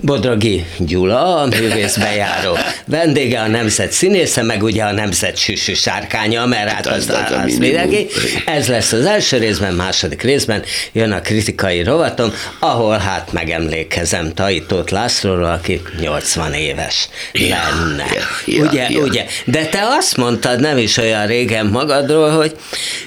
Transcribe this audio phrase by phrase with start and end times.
[0.00, 2.56] Bodragi Gyula, a művészbejáró.
[2.86, 7.12] Vendége a nemzet színésze, meg ugye a nemzet süsű sárkánya, mert hát az,
[7.44, 8.06] az, lényegi.
[8.46, 14.90] Ez lesz az első részben, második részben jön a kritikai rovatom, ahol hát megemlékezem Taitót
[14.90, 18.04] Lászlóról, aki 80 éves lenne.
[18.14, 19.00] Ja, ja, ugye, ja.
[19.00, 19.24] ugye?
[19.44, 22.56] De te azt mondtad nem is olyan régen magadról, hogy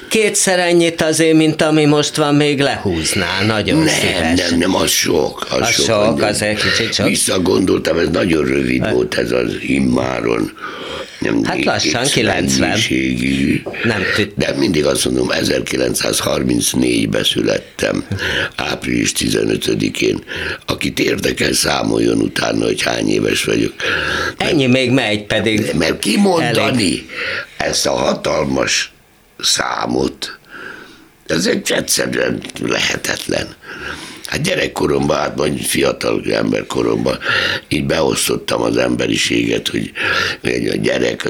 [0.10, 3.46] kétszer ennyit azért, mint ami most van, még lehúznál.
[3.46, 4.50] Nagyon nem, szíves.
[4.50, 5.48] Nem, nem, az sok.
[5.50, 7.08] Az, az sok, sok az egy kicsit sok.
[7.08, 8.94] Visszagondoltam, ez nagyon rövid hát.
[8.94, 10.52] volt ez az immáron.
[11.20, 12.78] Nem hát lassan, 90.
[13.84, 14.02] Nem
[14.36, 18.06] De mindig azt mondom, 1934-ben születtem,
[18.56, 20.24] április 15-én.
[20.66, 23.74] Akit érdekel, számoljon utána, hogy hány éves vagyok.
[24.38, 25.72] Ennyi mert, még megy pedig.
[25.78, 27.06] Mert kimondani elég.
[27.58, 28.92] ezt a hatalmas
[29.40, 30.40] számot,
[31.28, 33.56] ez egy egyszerűen lehetetlen.
[34.32, 37.18] Hát gyerekkoromban, hát vagy fiatal emberkoromban
[37.68, 39.92] így beosztottam az emberiséget, hogy
[40.68, 41.28] a gyerek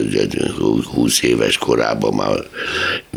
[0.93, 2.43] 20 éves korában már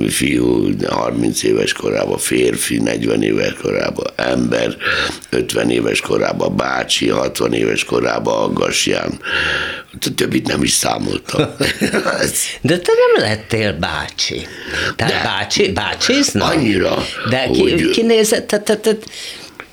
[0.08, 4.77] fiú, 30 éves korában férfi, 40 éves korában ember,
[5.31, 9.20] 50 éves korában bácsi, 60 éves korában aggasján.
[10.14, 11.41] Többit nem is számoltam.
[12.61, 14.47] De te nem lettél bácsi.
[14.97, 16.53] Tehát De, bácsi, bácsiznak?
[16.53, 17.05] Annyira.
[17.30, 17.91] De ki, hogy...
[17.91, 18.97] kinézett, tehát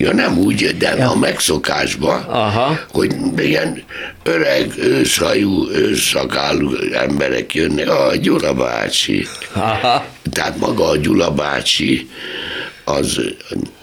[0.02, 1.10] Ja nem úgy, de ja.
[1.10, 2.80] a megszokásban, Aha.
[2.90, 3.84] hogy ilyen
[4.24, 9.28] öreg, őshajú, őszakálú emberek jönnek, a Gyula bácsi.
[9.54, 10.06] Aha.
[10.32, 12.10] Tehát maga a Gyula bácsi,
[12.84, 13.22] az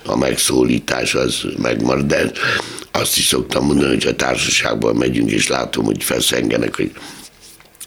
[0.07, 2.31] a megszólítás az megmarad, de
[2.93, 6.91] azt is szoktam mondani, hogy a társaságban megyünk, és látom, hogy feszengenek, hogy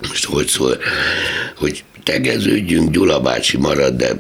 [0.08, 0.78] most hogy szól,
[1.58, 4.12] hogy tegeződjünk, Gyula bácsi marad, de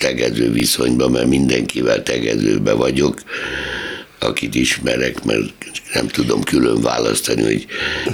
[0.00, 3.22] tegező viszonyban, mert mindenkivel tegezőbe vagyok,
[4.18, 5.42] akit ismerek, mert
[5.94, 7.66] nem tudom külön választani, hogy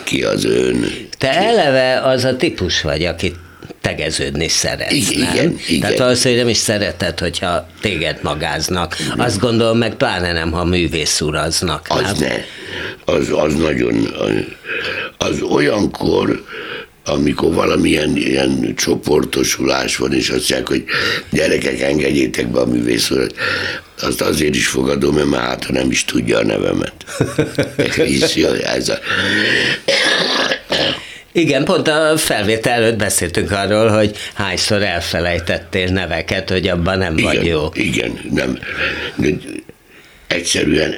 [0.05, 0.87] ki az ön.
[1.19, 1.37] Te ki...
[1.37, 3.34] eleve az a típus vagy, akit
[3.81, 5.61] tegeződni szeretsz, igen, nem?
[5.66, 5.81] Igen.
[5.81, 8.97] Tehát valószínűleg nem is szereted, hogyha téged magáznak.
[9.00, 9.21] Igen.
[9.21, 11.87] Azt gondolom meg pláne nem, ha művész uraznak.
[11.88, 12.28] Az nem?
[12.28, 12.34] ne.
[13.15, 14.32] Az, az nagyon, az,
[15.19, 16.44] az olyankor,
[17.06, 20.84] amikor valamilyen ilyen csoportosulás van, és azt mondják, hogy
[21.31, 23.34] gyerekek, engedjétek be a művész urat,
[24.00, 26.94] azt azért is fogadom, mert már hát nem is tudja a nevemet.
[28.77, 28.99] ez a...
[31.33, 37.34] Igen, pont a felvétel előtt beszéltünk arról, hogy hányszor elfelejtettél neveket, hogy abban nem igen,
[37.34, 37.69] vagy jó.
[37.73, 38.59] Igen, nem.
[40.27, 40.94] Egyszerűen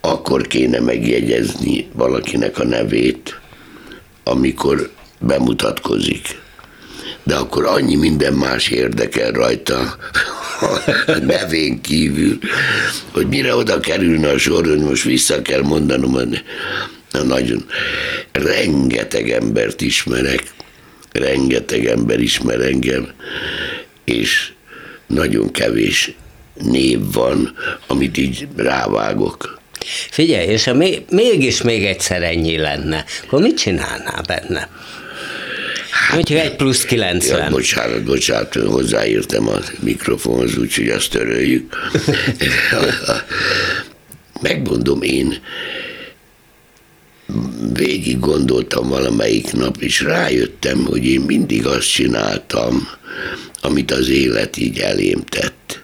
[0.00, 3.39] akkor kéne megjegyezni valakinek a nevét,
[4.24, 6.38] amikor bemutatkozik.
[7.22, 9.96] De akkor annyi minden más érdekel rajta,
[11.06, 12.38] a nevén kívül,
[13.12, 16.12] hogy mire oda kerülne a sor, hogy most vissza kell mondanom,
[17.10, 17.64] na nagyon,
[18.32, 20.42] rengeteg embert ismerek,
[21.12, 23.08] rengeteg ember ismer engem,
[24.04, 24.52] és
[25.06, 26.14] nagyon kevés
[26.54, 27.54] név van,
[27.86, 29.59] amit így rávágok.
[30.10, 34.68] Figyelj, és ha még, mégis még egyszer ennyi lenne, akkor mit csinálnál benne?
[35.90, 37.38] Hát, Hogyha egy plusz 90.
[37.38, 41.76] Ja, bocsánat, bocsánat, hozzáírtam a mikrofonhoz, úgyhogy azt töröljük.
[44.40, 45.34] Megmondom, én
[47.72, 52.88] végig gondoltam valamelyik nap, és rájöttem, hogy én mindig azt csináltam,
[53.60, 55.82] amit az élet így elém tett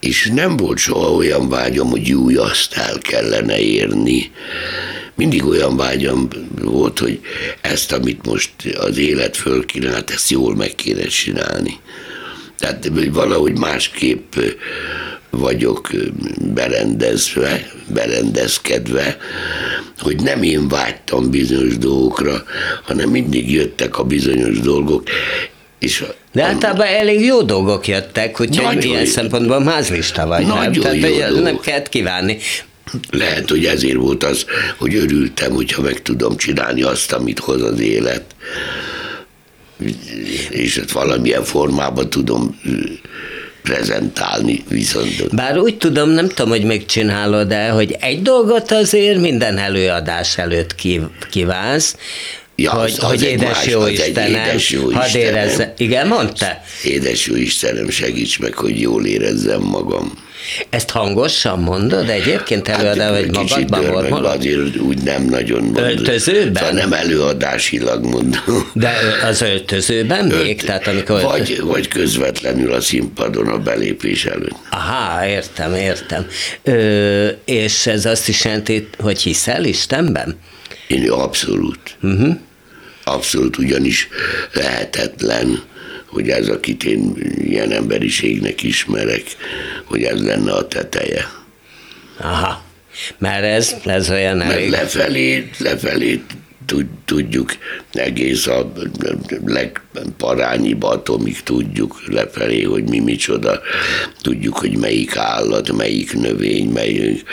[0.00, 4.30] és nem volt soha olyan vágyam, hogy új azt el kellene érni.
[5.14, 6.28] Mindig olyan vágyam
[6.60, 7.20] volt, hogy
[7.60, 11.78] ezt, amit most az élet fölkínált, ezt jól meg kéne csinálni.
[12.58, 14.34] Tehát valahogy másképp
[15.30, 15.90] vagyok
[16.54, 19.16] berendezve, berendezkedve,
[19.98, 22.44] hogy nem én vágytam bizonyos dolgokra,
[22.82, 25.02] hanem mindig jöttek a bizonyos dolgok,
[25.80, 29.10] és de általában elég jó dolgok jöttek, úgyhogy nagyon ilyen jó.
[29.10, 30.46] szempontból mázlista vagy.
[30.46, 30.72] Nagyon nem?
[31.00, 32.38] Tehát, jó nem kellett kívánni.
[33.10, 34.46] Lehet, hogy ezért volt az,
[34.78, 38.24] hogy örültem, hogyha meg tudom csinálni azt, amit hoz az élet.
[40.50, 42.60] És ezt valamilyen formában tudom
[43.62, 45.34] prezentálni viszont.
[45.34, 50.74] Bár úgy tudom, nem tudom, hogy megcsinálod-e, hogy egy dolgot azért minden előadás előtt
[51.30, 51.96] kívánsz,
[52.62, 55.74] Ja, hogy, az, hogy édes más, jó Istenem, édes jó hadd érezze.
[55.76, 56.46] Igen, mondta?
[56.84, 60.12] Édes jó Istenem, segíts meg, hogy jól érezzem magam.
[60.70, 64.36] Ezt hangosan mondod egyébként előadá, hát, hogy magadban mormolod?
[64.38, 65.82] Azért úgy nem nagyon mondod.
[65.82, 66.54] Öltözőben?
[66.54, 68.70] Szóval nem előadásilag mondom.
[68.72, 68.92] De
[69.24, 70.62] az öltözőben Ölt, még?
[70.62, 74.56] Tehát amikor vagy, vagy közvetlenül a színpadon a belépés előtt.
[74.70, 76.26] Aha, értem, értem.
[76.62, 80.36] Ö, és ez azt is jelenti, hogy hiszel Istenben?
[80.86, 81.96] Én abszolút.
[82.02, 82.36] Uh-huh.
[83.12, 84.08] Abszolút, ugyanis
[84.52, 85.68] lehetetlen
[86.06, 89.22] hogy ez, akit én ilyen emberiségnek ismerek,
[89.84, 91.28] hogy ez lenne a teteje.
[92.20, 92.62] Aha,
[93.18, 94.70] mert ez, ez olyan Mert elég...
[94.70, 96.22] lefelé, lefelé
[97.04, 97.56] tudjuk
[97.92, 98.72] egész a
[99.44, 103.60] legparányibb atomig tudjuk lefelé, hogy mi micsoda,
[104.20, 107.24] tudjuk, hogy melyik állat, melyik növény, melyik...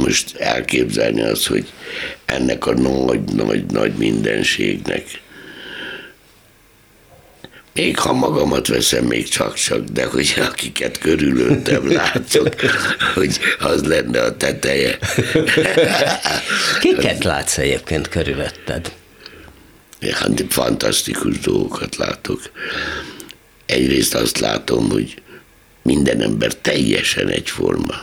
[0.00, 1.66] Most elképzelni azt, hogy
[2.24, 5.20] ennek a nagy-nagy-nagy mindenségnek
[7.76, 12.48] még ha magamat veszem, még csak-csak, de hogy akiket körülöttem látok,
[13.14, 14.98] hogy az lenne a teteje.
[16.80, 18.92] Kiket látsz egyébként körülötted?
[20.10, 22.40] Hát fantasztikus dolgokat látok.
[23.66, 25.22] Egyrészt azt látom, hogy
[25.82, 27.94] minden ember teljesen egyforma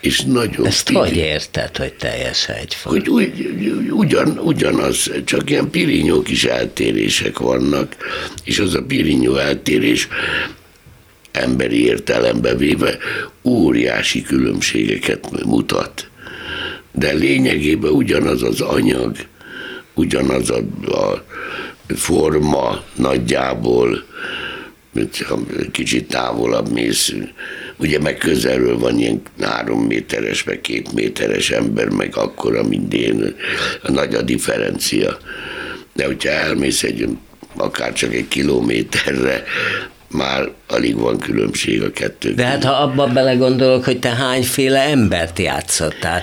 [0.00, 0.98] és nagyon Ezt piri.
[0.98, 2.98] hogy érted, hogy teljesen egyforma?
[2.98, 7.96] Hogy ugy, ugyan, ugyanaz, csak ilyen pirinyó kis eltérések vannak,
[8.44, 10.08] és az a pirinyó eltérés
[11.32, 12.98] emberi értelembe véve
[13.42, 16.08] óriási különbségeket mutat.
[16.92, 19.16] De lényegében ugyanaz az anyag,
[19.94, 20.58] ugyanaz a,
[20.94, 21.24] a
[21.94, 24.04] forma nagyjából,
[25.72, 27.14] kicsit távolabb mész,
[27.78, 33.34] ugye meg közelről van ilyen három méteres, meg két méteres ember, meg akkora, mint én,
[33.82, 35.18] nagy a differencia.
[35.94, 37.08] De hogyha elmész egy
[37.56, 39.44] akár csak egy kilométerre,
[40.08, 42.34] már alig van különbség a kettő.
[42.34, 46.22] De hát ha abba belegondolok, hogy te hányféle embert játszottál.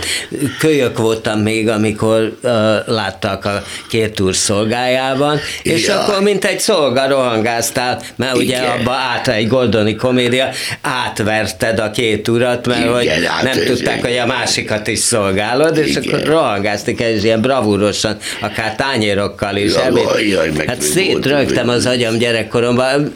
[0.59, 2.51] Kölyök voltam még, amikor uh,
[2.85, 5.99] láttak a két úr szolgájában, és ja.
[5.99, 8.61] akkor mint egy szolga rohangáztál, mert Igen.
[8.61, 10.49] ugye abba át egy goldoni komédia,
[10.81, 14.99] átverted a két urat, mert Igen, hogy hát nem ez tudták, hogy a másikat is
[14.99, 16.03] szolgálod, és Igen.
[16.03, 19.73] akkor rohangáztak, és ilyen bravúrosan, akár tányérokkal is.
[19.73, 23.13] Jaj, jaj, hát szétrögtem az agyam gyerekkoromban,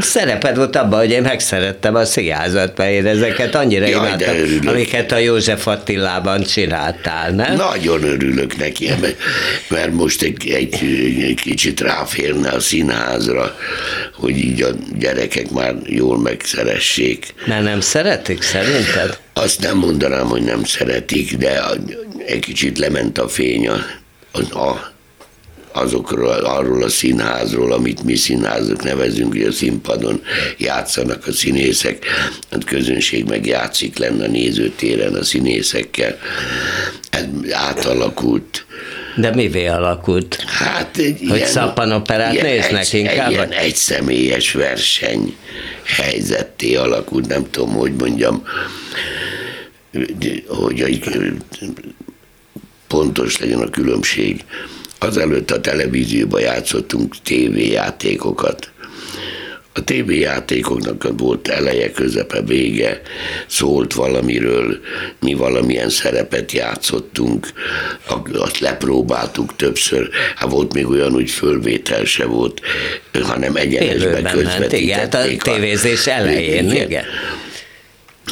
[0.00, 5.12] szereped volt abban, hogy én megszerettem a szigázat, mert én ezeket annyira Jaj, imádtam, amiket
[5.12, 7.56] a József Attilában csináltál, nem?
[7.56, 9.16] Nagyon örülök neki, mert,
[9.68, 10.74] mert most egy, egy,
[11.22, 13.56] egy kicsit ráférne a színházra,
[14.14, 14.68] hogy így a
[14.98, 17.34] gyerekek már jól megszeressék.
[17.46, 19.18] Mert nem szeretik szerinted?
[19.32, 21.62] Azt nem mondanám, hogy nem szeretik, de
[22.26, 23.76] egy kicsit lement a fény a,
[24.58, 24.89] a
[25.72, 30.22] azokról, arról a színházról, amit mi színházok nevezünk, hogy a színpadon
[30.58, 32.04] játszanak a színészek,
[32.50, 36.18] a közönség meg játszik lenne a nézőtéren a színészekkel.
[37.10, 38.64] Ez átalakult.
[39.16, 40.44] De mivé alakult?
[40.46, 43.26] Hát egy Hogy ilyen, szappanoperát ilyen néznek egy, inkább?
[43.26, 45.36] Egy, ilyen egy személyes verseny
[45.84, 48.46] helyzetté alakult, nem tudom, hogy mondjam,
[50.46, 51.00] hogy
[52.86, 54.44] pontos legyen a különbség
[55.02, 58.70] azelőtt a televízióban játszottunk tévéjátékokat.
[59.72, 63.00] A tévéjátékoknak volt eleje, közepe, vége,
[63.46, 64.78] szólt valamiről,
[65.20, 67.52] mi valamilyen szerepet játszottunk,
[68.32, 72.60] azt lepróbáltuk többször, hát volt még olyan, hogy fölvétel se volt,
[73.22, 74.82] hanem egyenesben közvetítették.
[74.82, 76.86] Igen, hát a tévézés elején, igen.
[76.86, 77.04] igen.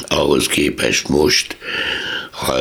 [0.08, 1.56] Ahhoz képest most,
[2.30, 2.56] ha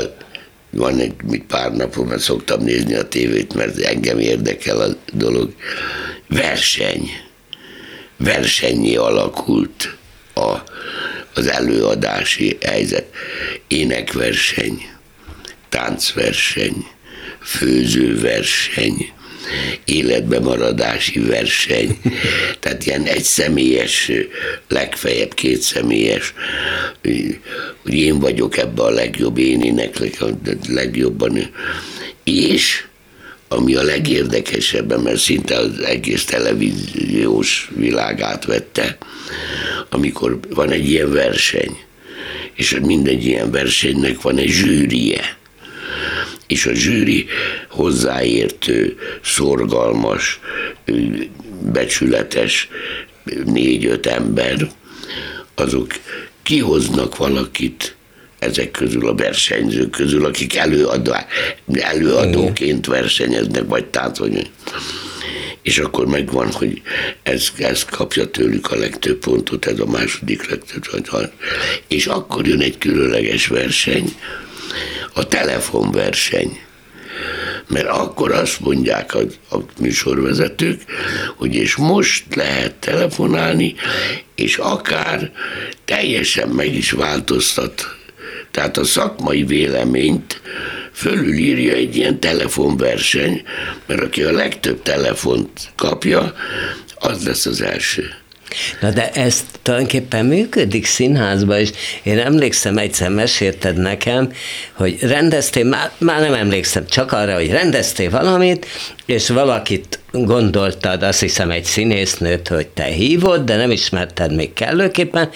[0.78, 5.54] van egy mit pár napom, mert szoktam nézni a tévét, mert engem érdekel a dolog.
[6.28, 7.10] Verseny.
[8.18, 9.98] Versenyi alakult
[10.34, 10.56] a,
[11.34, 13.06] az előadási helyzet.
[13.68, 14.90] Énekverseny,
[15.70, 16.88] táncverseny,
[17.42, 19.12] főzőverseny,
[19.86, 22.00] életbe maradási verseny,
[22.60, 24.12] tehát ilyen egy személyes,
[24.68, 26.34] legfeljebb két személyes,
[27.84, 30.28] hogy én vagyok ebbe a legjobb, én éneklek a
[30.68, 31.50] legjobban.
[32.24, 32.86] És
[33.48, 38.98] ami a legérdekesebb, mert szinte az egész televíziós világ átvette,
[39.90, 41.78] amikor van egy ilyen verseny,
[42.54, 45.38] és minden ilyen versenynek van egy zsűrie
[46.48, 47.28] és a zsűri
[47.70, 50.40] hozzáértő, szorgalmas,
[51.62, 52.70] becsületes
[53.46, 54.70] négy-öt ember,
[55.56, 55.92] azok
[56.44, 57.96] kihoznak valakit
[58.40, 61.16] ezek közül a versenyzők közül, akik előadó,
[61.74, 64.48] előadóként versenyeznek, vagy táncony.
[65.62, 66.82] És akkor megvan, hogy
[67.24, 71.32] ez, ez kapja tőlük a legtöbb pontot, ez a második legtöbb.
[71.88, 74.14] És akkor jön egy különleges verseny,
[75.18, 76.60] a telefonverseny
[77.68, 79.20] mert akkor azt mondják a,
[79.52, 80.82] a műsorvezetők,
[81.36, 83.76] hogy és most lehet telefonálni,
[84.36, 85.32] és akár
[85.86, 87.96] teljesen meg is változtat.
[88.52, 90.42] Tehát a szakmai véleményt
[90.92, 93.44] fölülírja egy ilyen telefonverseny,
[93.86, 96.34] mert aki a legtöbb telefont kapja,
[96.96, 98.14] az lesz az első.
[98.82, 101.70] Na de ez tulajdonképpen működik színházban, és
[102.04, 104.32] én emlékszem, egyszer mesélted nekem,
[104.74, 108.66] hogy rendeztél, már, már nem emlékszem, csak arra, hogy rendeztél valamit,
[109.06, 115.30] és valakit gondoltad, azt hiszem egy színésznőt, hogy te hívod, de nem ismerted még kellőképpen,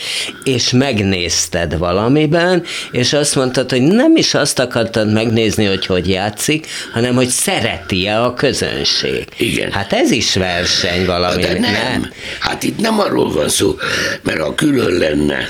[0.44, 6.68] és megnézted valamiben, és azt mondtad, hogy nem is azt akartad megnézni, hogy hogy játszik,
[6.94, 9.26] hanem hogy szereti-e a közönség.
[9.38, 9.72] Igen.
[9.72, 11.42] Hát ez is verseny valami.
[11.42, 11.62] De nem.
[11.62, 12.12] nem.
[12.40, 13.76] Hát itt nem arról van szó,
[14.22, 15.50] mert ha külön lenne,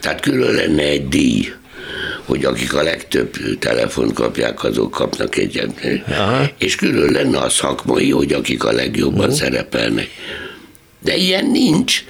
[0.00, 1.52] tehát külön lenne egy díj,
[2.24, 5.80] hogy akik a legtöbb telefont kapják, azok kapnak egyet.
[6.58, 9.34] És külön lenne a szakmai, hogy akik a legjobban uh-huh.
[9.34, 10.08] szerepelnek.
[11.02, 12.04] De ilyen nincs,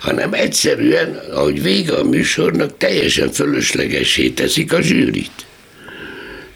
[0.00, 5.46] hanem egyszerűen, ahogy vége a műsornak, teljesen fölöslegesé teszik a zsűrit.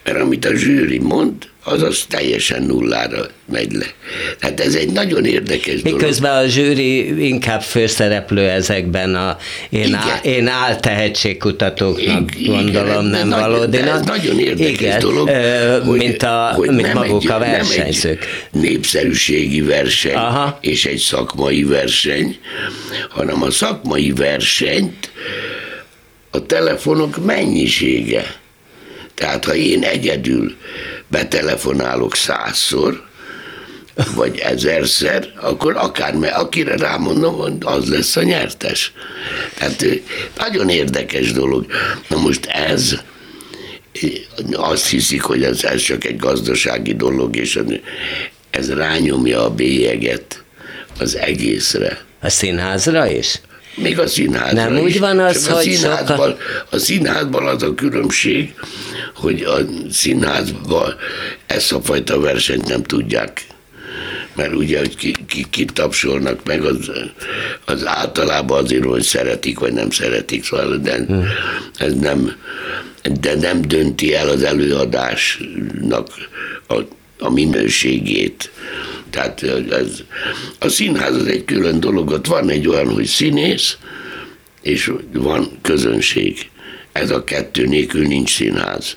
[0.04, 3.86] Mert amit a zsűri mond, azaz teljesen nullára megy le.
[4.38, 6.00] Tehát ez egy nagyon érdekes dolog.
[6.00, 9.36] Miközben a zsűri inkább főszereplő ezekben a
[9.68, 13.98] én, á, én áltehetségkutatóknak Igen, gondolom, nem nagy, valódinak.
[13.98, 15.30] Ez nagyon érdekes Igen, dolog,
[15.84, 18.18] hogy, mint, a, hogy mint maguk egy, a versenyzők.
[18.50, 20.58] Nem egy népszerűségi verseny Aha.
[20.60, 22.38] és egy szakmai verseny,
[23.08, 25.10] hanem a szakmai versenyt
[26.30, 28.38] a telefonok mennyisége.
[29.14, 30.56] Tehát ha én egyedül
[31.10, 33.08] betelefonálok százszor,
[34.14, 38.92] vagy ezerszer, akkor akár, mert akire rámondom, az lesz a nyertes.
[39.58, 39.84] Tehát
[40.36, 41.66] nagyon érdekes dolog.
[42.08, 42.94] Na most ez,
[44.52, 47.60] azt hiszik, hogy ez, ez csak egy gazdasági dolog, és
[48.50, 50.42] ez rányomja a bélyeget
[50.98, 52.04] az egészre.
[52.20, 53.40] A színházra is?
[53.74, 54.82] Még a színházra Nem is.
[54.82, 56.36] úgy van az, Csak hogy a színházban, soka...
[56.70, 58.54] a színházban az a különbség,
[59.20, 59.56] hogy a
[59.90, 60.94] színházban
[61.46, 63.46] ezt a fajta versenyt nem tudják
[64.34, 65.66] mert ugye, hogy ki, ki, ki
[66.44, 66.90] meg, az,
[67.64, 71.06] az általában azért, hogy szeretik, vagy nem szeretik, szóval de
[71.78, 72.36] ez nem,
[73.20, 76.08] de nem dönti el az előadásnak
[76.68, 76.80] a,
[77.18, 78.50] a minőségét.
[79.10, 80.02] Tehát ez,
[80.58, 83.76] a színház az egy külön dolog, ott van egy olyan, hogy színész,
[84.62, 86.50] és van közönség.
[86.92, 88.96] Ez a kettő nélkül nincs színház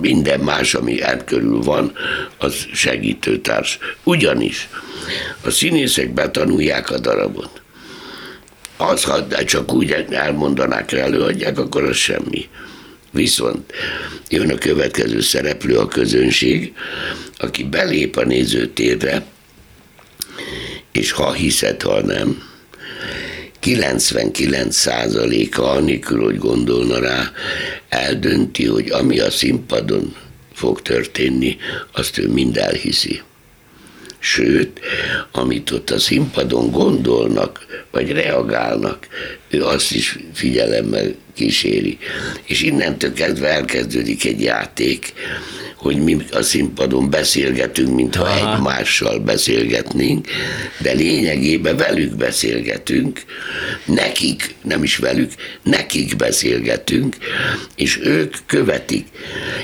[0.00, 1.92] minden más, ami ebb körül van,
[2.38, 3.78] az segítőtárs.
[4.02, 4.68] Ugyanis
[5.44, 7.60] a színészek betanulják a darabot.
[8.76, 12.48] Az, ha csak úgy elmondanák, előadják, akkor az semmi.
[13.10, 13.72] Viszont
[14.28, 16.72] jön a következő szereplő, a közönség,
[17.36, 19.24] aki belép a nézőtérre,
[20.92, 22.42] és ha hiszed, ha nem,
[23.68, 27.32] 99%-a, anélkül, hogy gondolna rá,
[27.88, 30.16] eldönti, hogy ami a színpadon
[30.52, 31.56] fog történni,
[31.92, 33.22] azt ő mind elhiszi.
[34.18, 34.80] Sőt,
[35.32, 39.06] amit ott a színpadon gondolnak, vagy reagálnak,
[39.50, 41.98] ő azt is figyelemmel kíséri.
[42.44, 45.12] És innentől kezdve elkezdődik egy játék,
[45.76, 48.54] hogy mi a színpadon beszélgetünk, mintha Aha.
[48.54, 50.26] egymással beszélgetnénk,
[50.78, 53.22] de lényegében velük beszélgetünk,
[53.84, 57.16] nekik, nem is velük, nekik beszélgetünk,
[57.76, 59.06] és ők követik.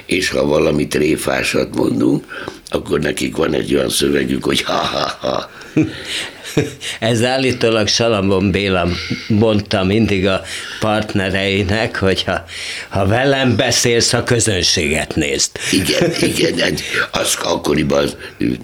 [0.06, 5.50] És ha valamit tréfásat mondunk, akkor nekik van egy olyan szövegük, hogy ha-ha-ha.
[7.00, 8.88] Ez állítólag Salambon Béla
[9.28, 10.42] mondta mindig a
[10.80, 12.44] partnereinek, hogy ha,
[12.88, 15.50] ha velem beszélsz, a közönséget nézd.
[15.72, 16.74] Igen, igen,
[17.12, 18.10] az akkoriban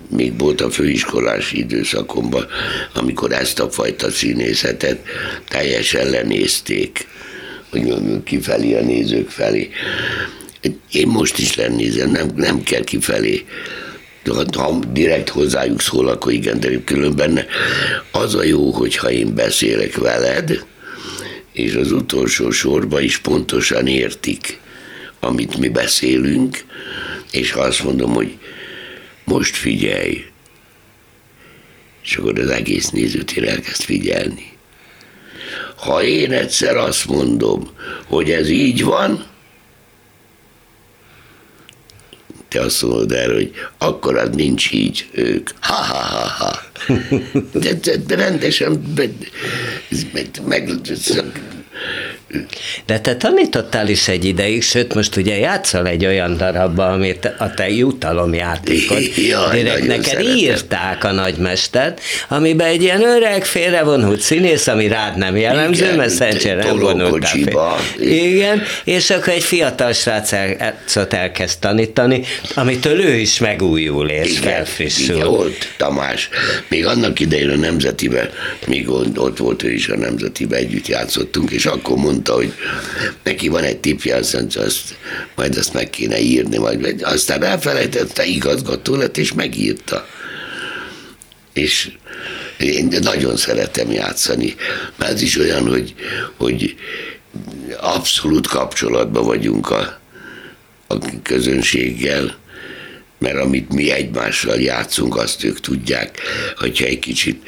[0.09, 2.47] még volt a főiskolás időszakomban,
[2.95, 4.99] amikor ezt a fajta színészetet
[5.49, 7.07] teljesen lenézték,
[7.71, 7.95] hogy
[8.25, 9.71] kifelé a nézők felé.
[10.93, 13.45] Én most is lenézem, nem, nem kell kifelé
[14.25, 17.47] ha direkt hozzájuk szól, akkor igen, de különben
[18.13, 20.65] az a jó, hogyha én beszélek veled,
[21.53, 24.61] és az utolsó sorban is pontosan értik,
[25.21, 26.65] amit mi beszélünk,
[27.31, 28.39] és ha azt mondom, hogy
[29.25, 30.25] most figyelj,
[32.03, 34.49] és akkor az egész nézőtér elkezd figyelni.
[35.77, 37.71] ha én egyszer azt mondom,
[38.07, 39.30] hogy ez így van,
[42.51, 46.63] te azt mondod erre, hogy akkor az nincs így, ők, ha, ha, ha, ha.
[47.53, 49.11] De, de, de rendesen, meg,
[50.47, 50.71] meg,
[52.87, 57.55] de te tanítottál is egy ideig, sőt most ugye játszol egy olyan darabba, amit a
[57.55, 60.37] te jutalomjátékot Jaj, direkt neked szeretem.
[60.37, 66.11] írták a nagymestert, amiben egy ilyen öreg, félrevonult színész, ami rád nem jellemző, Igen, mert
[66.11, 67.79] szerencsére nem vonultál.
[67.99, 72.23] Igen, és akkor egy fiatal srácot elkezd tanítani,
[72.55, 75.17] amitől ő is megújul és igen, felfrissül.
[75.17, 76.29] Igen, ott Tamás,
[76.69, 78.31] még annak idején a Nemzetiben,
[78.67, 82.53] még ott volt ő is a Nemzetiben, együtt játszottunk, és akkor mondta, hogy
[83.23, 84.97] neki van egy tipje, azt mondja, azt,
[85.35, 90.07] majd azt meg kéne írni, majd, aztán elfelejtette, igazgató lett, és megírta.
[91.53, 91.91] És
[92.59, 94.55] én nagyon szeretem játszani,
[94.97, 95.95] mert ez is olyan, hogy,
[96.37, 96.77] hogy
[97.81, 100.01] abszolút kapcsolatban vagyunk a,
[100.87, 102.40] a közönséggel,
[103.21, 106.19] mert amit mi egymással játszunk, azt ők tudják,
[106.57, 107.43] hogyha egy kicsit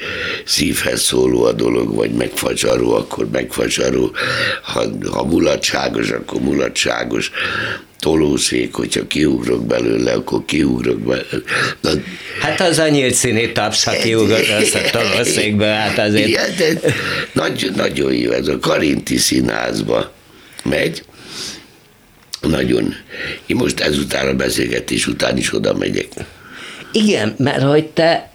[0.45, 4.15] szívhez szóló a dolog, vagy megfacsaró, akkor megfacsaró,
[4.63, 7.31] ha, ha mulatságos, akkor mulatságos,
[7.99, 11.43] tolószék, hogyha kiugrok belőle, akkor kiugrok belőle.
[11.81, 11.89] Na,
[12.41, 16.27] hát az a nyílt színi taps, ha kiugrok az a tolószékből, hát azért.
[16.27, 16.79] Igen, de
[17.31, 20.13] nagyon, nagyon jó, ez a Karinti színházba
[20.63, 21.03] megy,
[22.49, 22.95] nagyon.
[23.45, 26.07] Én most ezután a beszélgetés után is oda megyek.
[26.91, 28.31] Igen, mert hogy te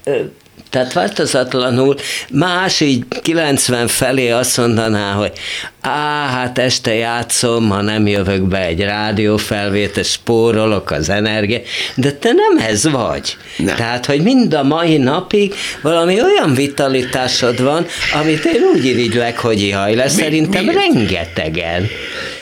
[0.71, 1.95] tehát változatlanul
[2.31, 5.33] más így 90 felé azt mondaná, hogy
[5.81, 11.59] á, hát este játszom, ha nem jövök be egy rádiófelvétel, spórolok az energia,
[11.95, 13.37] de te nem ez vagy.
[13.57, 13.77] Nem.
[13.77, 17.87] Tehát, hogy mind a mai napig valami olyan vitalitásod van,
[18.21, 20.73] amit én úgy irigylek, hogy ihaj lesz, szerintem mi?
[20.73, 21.89] rengetegen.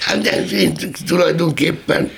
[0.06, 0.72] Hát de én
[1.06, 2.10] tulajdonképpen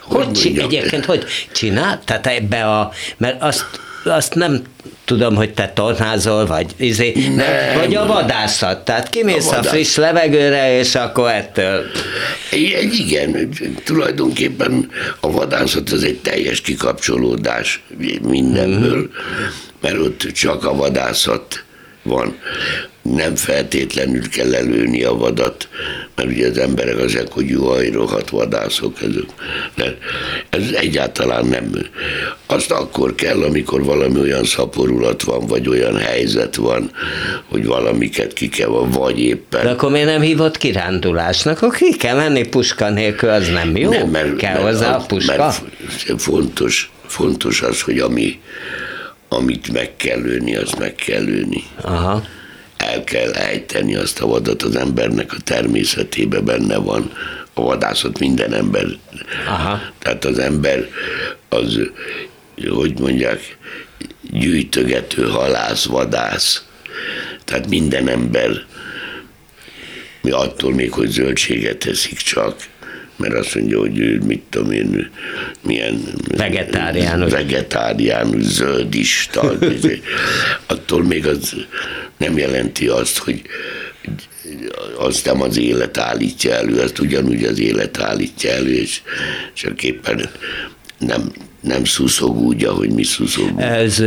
[0.00, 2.00] hogy, hogy egyébként, hogy csinál?
[2.04, 3.64] Tehát ebbe a, mert azt
[4.04, 4.62] azt nem
[5.04, 8.84] tudom, hogy te tornázol, vagy izé, nem, vagy a vadászat.
[8.84, 11.84] Tehát kimész a, a friss levegőre, és akkor ettől...
[12.50, 13.48] Igen,
[13.84, 17.82] tulajdonképpen a vadászat az egy teljes kikapcsolódás
[18.22, 19.48] mindenből, mm-hmm.
[19.80, 21.64] mert ott csak a vadászat
[22.02, 22.36] van
[23.02, 25.68] nem feltétlenül kell előni a vadat,
[26.14, 29.24] mert ugye az emberek azok, hogy juhaj, rohadt vadászok, ezek.
[29.74, 29.96] De
[30.50, 31.70] ez egyáltalán nem.
[32.46, 36.90] Azt akkor kell, amikor valami olyan szaporulat van, vagy olyan helyzet van,
[37.48, 39.64] hogy valamiket ki kell, vagy éppen.
[39.64, 41.62] De akkor miért nem hívott kirándulásnak?
[41.62, 43.90] Akkor ki kell menni puska nélkül, az nem jó?
[43.90, 45.36] Nem, mert, kell mert, hozzá a puska?
[45.36, 48.40] Mert fontos, fontos az, hogy ami,
[49.28, 51.64] amit meg kell lőni, azt meg kell lőni.
[51.80, 52.22] Aha
[52.92, 57.12] el kell ejteni azt a vadat, az embernek a természetébe benne van
[57.52, 58.86] a vadászat minden ember.
[59.46, 59.80] Aha.
[59.98, 60.88] Tehát az ember
[61.48, 61.90] az,
[62.68, 63.56] hogy mondják,
[64.30, 66.64] gyűjtögető, halász, vadász.
[67.44, 68.64] Tehát minden ember,
[70.22, 72.56] mi attól még, hogy zöldséget eszik csak,
[73.16, 75.10] mert azt mondja, hogy mit tudom én,
[75.60, 76.02] milyen
[76.36, 79.52] vegetáriánus, vegetáriánus zöldista,
[80.66, 81.54] attól még az
[82.16, 83.42] nem jelenti azt, hogy
[84.98, 89.00] az nem az élet állítja elő, azt ugyanúgy az élet állítja elő, és
[89.54, 90.30] csak éppen
[90.98, 93.60] nem nem szuszog úgy, ahogy mi szuszogunk.
[93.60, 94.00] Ez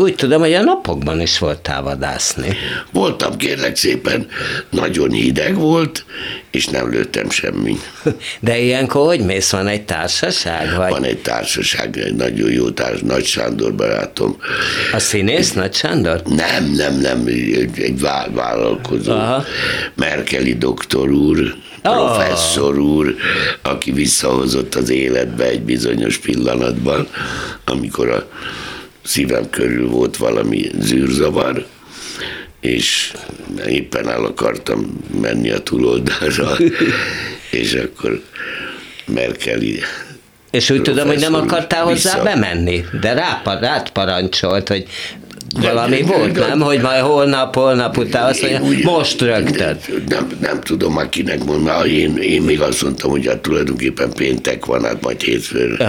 [0.00, 2.56] úgy tudom, hogy a napokban is voltál vadászni.
[2.92, 4.26] Voltam, kérlek szépen,
[4.70, 6.04] nagyon hideg volt,
[6.50, 7.76] és nem lőttem semmi.
[8.40, 9.50] De ilyenkor hogy mész?
[9.50, 10.76] Van egy társaság?
[10.76, 10.90] Vagy?
[10.90, 14.36] Van egy társaság, egy nagyon jó társ, Nagy Sándor barátom.
[14.92, 16.22] A színész Nagy Sándor?
[16.22, 17.26] Nem, nem, nem,
[17.76, 18.00] egy
[18.32, 19.12] vállalkozó.
[19.12, 19.44] Aha.
[19.94, 23.14] Merkeli doktor úr, professzor úr,
[23.62, 27.08] aki visszahozott az életbe egy bizonyos pillanatban,
[27.64, 28.28] amikor a
[29.04, 31.66] szívem körül volt valami zűrzavar,
[32.68, 33.12] és
[33.66, 36.56] éppen el akartam menni a túloldalra,
[37.50, 38.22] és akkor
[39.06, 39.80] Merkeli
[40.50, 42.22] és úgy tudom, hogy nem akartál hozzá vissza.
[42.22, 44.86] bemenni, de rá, rád parancsolt, hogy
[45.60, 46.60] valami de, volt, de, nem?
[46.60, 49.78] Hogy majd holnap, holnap után azt mondja, úgy, most rögtön.
[50.08, 54.64] Nem, nem tudom már kinek mondom, én, én még azt mondtam, hogy hát tulajdonképpen péntek
[54.64, 55.82] van, hát majd hétfőn.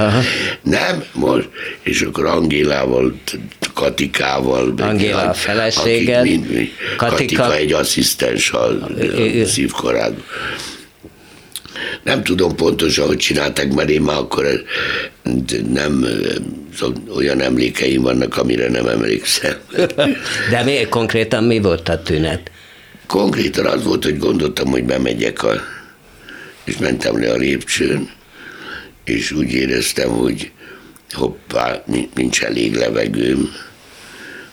[0.62, 1.50] Nem, most,
[1.84, 3.14] és akkor Angélával,
[3.74, 4.74] Katikával.
[4.78, 6.24] Angéla a feleséged.
[6.24, 8.66] Mind, mind, Katika, Katika egy asszisztens a,
[9.42, 10.24] a szívkorán
[12.04, 14.64] nem tudom pontosan, hogy csinálták, mert én már akkor
[15.70, 16.06] nem
[17.16, 19.56] olyan emlékeim vannak, amire nem emlékszem.
[20.52, 22.52] De mi konkrétan mi volt a tünet?
[23.10, 25.62] konkrétan az volt, hogy gondoltam, hogy bemegyek a,
[26.64, 28.10] és mentem le a lépcsőn,
[29.04, 30.52] és úgy éreztem, hogy
[31.12, 31.84] hoppá,
[32.16, 33.50] nincs elég levegőm,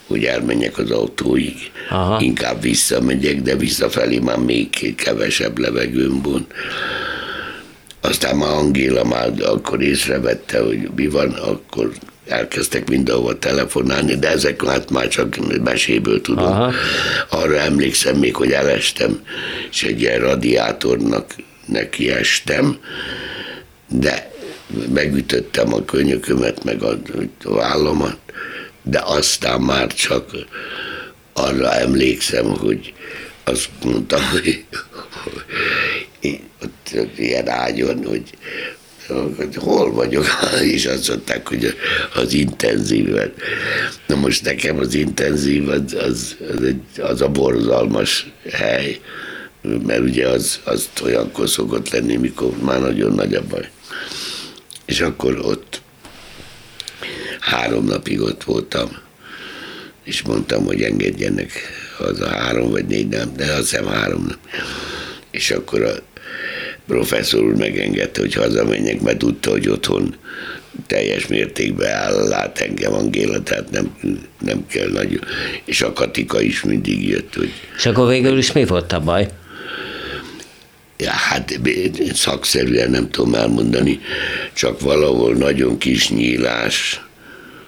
[0.07, 1.55] hogy elmenjek az autóig.
[1.91, 2.21] Aha.
[2.21, 6.53] Inkább visszamegyek, de visszafelé már még kevesebb levegőm volt.
[8.01, 11.93] Aztán már Angéla már akkor észrevette, hogy mi van, akkor
[12.29, 16.47] elkezdtek mindenhova telefonálni, de ezek hát már csak meséből tudom.
[16.47, 16.73] Aha.
[17.31, 19.21] Arra emlékszem még, hogy elestem,
[19.71, 21.35] és egy ilyen radiátornak
[21.67, 22.77] neki estem,
[23.89, 24.31] de
[24.93, 26.99] megütöttem a könyökömet, meg a,
[27.45, 28.19] a vállamat,
[28.89, 30.31] de aztán már csak
[31.33, 32.95] arra emlékszem, hogy
[33.45, 34.65] azt mondta, hogy,
[36.21, 38.23] hogy ott ilyen ágyon, hogy
[39.57, 40.27] hol vagyok,
[40.75, 41.75] és azt mondták, hogy
[42.15, 43.33] az intenzívet.
[44.07, 49.01] Na most nekem az intenzív az, az, az, egy, az a borzalmas hely,
[49.87, 53.69] mert ugye az, az olyankor szokott lenni, mikor már nagyon nagy a baj.
[54.85, 55.81] És akkor ott
[57.47, 58.89] három napig ott voltam,
[60.05, 61.51] és mondtam, hogy engedjenek
[61.97, 64.39] haza három vagy négy nap, de azt hiszem három nap.
[65.31, 65.93] És akkor a
[66.87, 70.17] professzor úr megengedte, hogy hazamenjek, mert tudta, hogy otthon
[70.87, 73.97] teljes mértékben áll, lát engem Angéla, tehát nem,
[74.41, 75.21] nem kell nagyon.
[75.65, 77.35] És a Katika is mindig jött.
[77.35, 79.29] Hogy és akkor végül is mi volt a baj?
[80.99, 81.61] Ja, hát
[82.13, 84.01] szakszerűen nem tudom elmondani,
[84.53, 87.06] csak valahol nagyon kis nyílás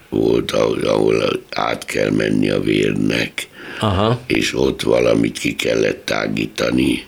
[0.08, 3.48] volt, ahol, át kell menni a vérnek,
[3.80, 4.20] Aha.
[4.26, 7.06] és ott valamit ki kellett tágítani,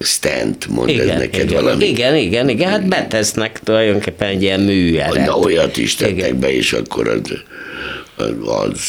[0.00, 1.84] stent, mond igen, ez neked igen, valami?
[1.84, 5.26] Igen, igen, igen, hát betesznek tulajdonképpen egy ilyen műeret.
[5.26, 6.40] Na olyat is tettek igen.
[6.40, 7.32] be, és akkor az,
[8.44, 8.80] az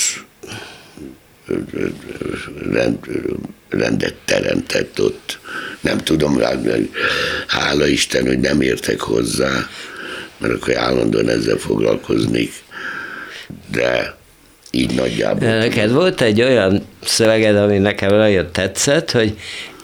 [2.72, 2.98] rend,
[3.70, 5.40] rendet teremtett ott.
[5.82, 6.40] Nem tudom,
[7.48, 9.70] hála Isten, hogy nem értek hozzá,
[10.40, 12.52] mert akkor állandóan ezzel foglalkoznék,
[13.72, 14.18] de
[14.72, 15.48] így nagyjából.
[15.48, 19.38] Neked volt egy olyan szöveged, ami nekem nagyon tetszett, hogy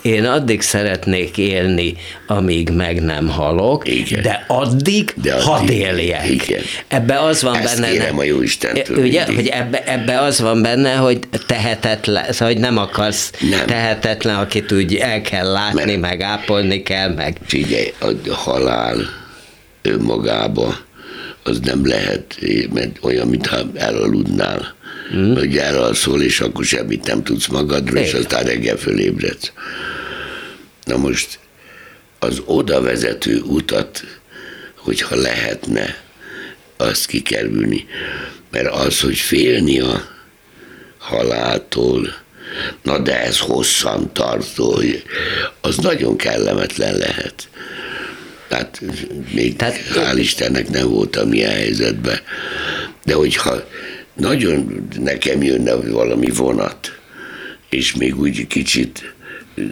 [0.06, 1.96] én addig szeretnék élni,
[2.28, 4.22] amíg meg nem halok, igen.
[4.22, 6.30] de addig, de addig hadd éljek.
[6.30, 6.62] Igen.
[6.88, 7.92] Ebbe az van Ezt benne.
[7.92, 9.36] Kérem a jó Istentől ugye, mindig.
[9.36, 13.66] hogy ebbe, ebbe az van benne, hogy tehetetlen, hogy nem akarsz nem.
[13.66, 17.38] tehetetlen, akit úgy el kell látni, Mert meg ápolni kell, meg.
[17.46, 19.24] Figyelj, a halál
[19.86, 20.78] önmagába
[21.44, 22.38] az nem lehet,
[22.74, 24.76] mert olyan, mintha elaludnál.
[25.16, 25.34] Mm.
[25.34, 29.52] Hogy elalszol, és akkor semmit nem tudsz magadról, és aztán reggel fölébredsz.
[30.84, 31.40] Na most
[32.20, 34.04] az oda vezető utat,
[34.76, 35.96] hogyha lehetne
[36.78, 37.86] azt kikerülni,
[38.52, 40.08] mert az, hogy félni a
[40.98, 42.16] haláltól,
[42.82, 44.82] na de ez hosszan tartó,
[45.62, 47.50] az nagyon kellemetlen lehet.
[48.48, 48.82] Tehát
[49.34, 52.20] még Tehát, hál' Istennek nem voltam ilyen helyzetben.
[53.04, 53.68] De hogyha
[54.14, 57.00] nagyon nekem jönne valami vonat,
[57.70, 59.14] és még úgy kicsit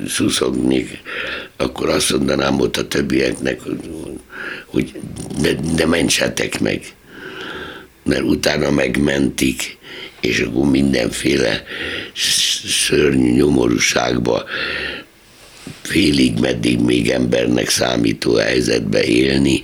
[0.08, 0.88] szuszogni,
[1.58, 3.62] akkor azt mondanám ott a többieknek,
[4.66, 4.92] hogy
[5.42, 6.86] ne, ne mentsetek meg.
[8.04, 9.78] Mert utána megmentik,
[10.22, 11.64] és akkor mindenféle
[12.88, 14.44] szörnyű nyomorúságba
[15.84, 19.62] félig meddig még embernek számító helyzetbe élni,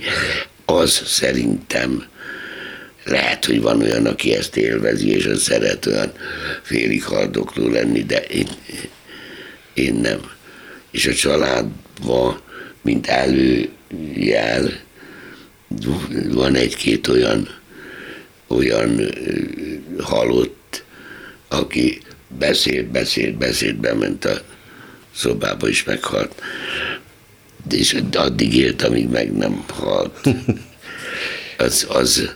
[0.64, 2.04] az szerintem
[3.04, 6.12] lehet, hogy van olyan, aki ezt élvezi, és az szeret olyan
[6.62, 8.48] félig haldokló lenni, de én,
[9.74, 10.20] én nem.
[10.90, 12.40] És a családban,
[12.82, 14.80] mint előjel,
[16.28, 17.48] van egy-két olyan,
[18.46, 19.10] olyan
[19.98, 20.84] halott,
[21.48, 22.00] aki
[22.38, 24.42] beszélt, beszélt, beszélt, bement a
[25.14, 26.42] szobába is meghalt.
[27.70, 30.20] És addig élt, amíg meg nem halt.
[31.58, 32.34] Az, az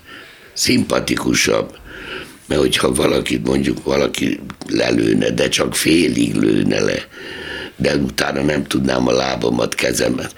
[0.52, 1.76] szimpatikusabb,
[2.46, 7.06] mert hogyha valakit mondjuk valaki lelőne, de csak félig lőne le,
[7.76, 10.34] de utána nem tudnám a lábamat, kezemet.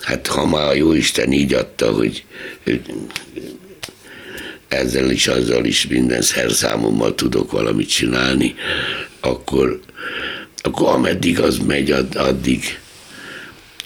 [0.00, 2.24] Hát ha már a Jóisten így adta, hogy
[4.68, 8.54] ezzel is, azzal is minden szerszámommal tudok valamit csinálni,
[9.20, 9.80] akkor,
[10.62, 12.78] akkor ameddig az megy, addig.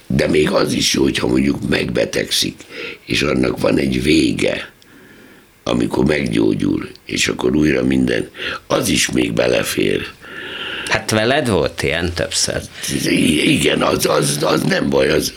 [0.06, 2.56] De még az is jó, hogyha mondjuk megbetegszik,
[3.06, 4.72] és annak van egy vége,
[5.62, 8.30] amikor meggyógyul, és akkor újra minden,
[8.66, 10.06] az is még belefér.
[10.88, 12.60] Hát veled volt ilyen többször.
[13.44, 15.32] Igen, az, az, az nem baj, az,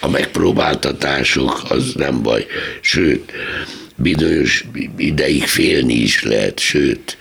[0.00, 2.46] a megpróbáltatások, az nem baj.
[2.80, 3.32] Sőt,
[4.00, 4.64] bizonyos
[4.96, 7.18] ideig félni is lehet, sőt,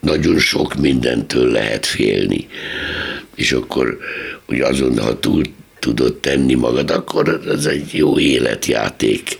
[0.00, 2.46] nagyon sok mindentől lehet félni.
[3.36, 3.98] És akkor,
[4.46, 5.42] hogy azon, ha túl
[5.78, 9.38] tudod tenni magad, akkor ez egy jó életjáték.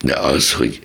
[0.00, 0.80] De az, hogy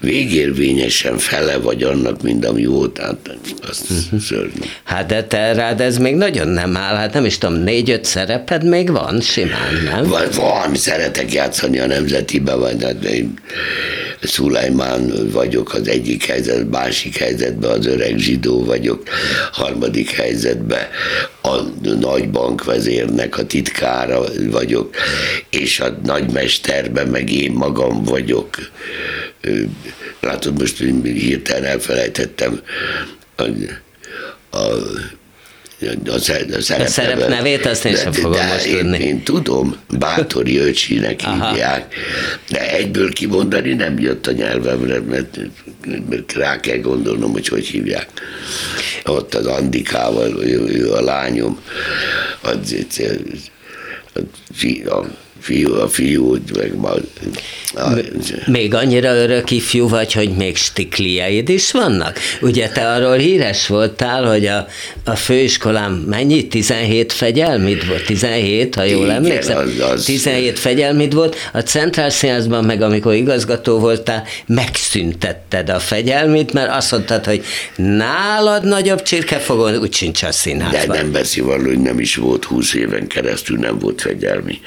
[0.00, 4.20] végérvényesen fele vagy annak, mint ami volt, hát azt uh-huh.
[4.20, 4.60] szörnyű.
[4.84, 8.64] Hát de te rád ez még nagyon nem áll, hát nem is tudom, négy-öt szereped
[8.64, 10.08] még van simán, nem?
[10.08, 13.34] Van, van szeretek játszani a nemzetibe, vagy hát én
[14.22, 19.02] Szulajmán vagyok az egyik helyzet, másik helyzetben az öreg zsidó vagyok,
[19.52, 20.86] harmadik helyzetben
[21.42, 21.60] a
[22.00, 24.94] nagy bankvezérnek a titkára vagyok,
[25.50, 28.56] és a nagymesterben meg én magam vagyok.
[30.20, 32.60] Látod, most hirtelen elfelejtettem
[33.36, 33.42] a,
[34.56, 34.66] a
[35.80, 36.14] a, a,
[36.82, 38.98] a szerep nevét, azt én sem fogom most tudni.
[38.98, 41.94] Én, én tudom, Bátori Öcsinek hívják,
[42.48, 45.38] de egyből kimondani nem jött a nyelvemre, mert,
[46.08, 48.08] mert rá kell gondolnom, hogy hogy hívják.
[49.04, 51.60] Ott az Andikával, ő, ő a lányom,
[52.40, 52.74] az,
[54.12, 54.24] az,
[54.84, 55.06] a, a
[55.40, 56.92] fiú, a fiút, meg ma,
[57.74, 57.90] a,
[58.46, 62.18] Még annyira örök ifjú vagy, hogy még stiklieid is vannak?
[62.40, 64.66] Ugye te arról híres voltál, hogy a,
[65.04, 66.46] a főiskolán mennyi?
[66.46, 68.04] 17 fegyelmid volt?
[68.04, 69.58] 17, ha jól Igen, emlékszem?
[69.58, 70.04] Az, az...
[70.04, 71.36] 17 fegyelmid volt.
[71.52, 77.44] A Centrál Színházban meg amikor igazgató voltál, megszüntetted a fegyelmit, mert azt mondtad, hogy
[77.76, 80.96] nálad nagyobb csirkefogon úgy sincs a színházban.
[80.96, 84.60] De nem beszél hogy nem is volt 20 éven keresztül, nem volt fegyelmi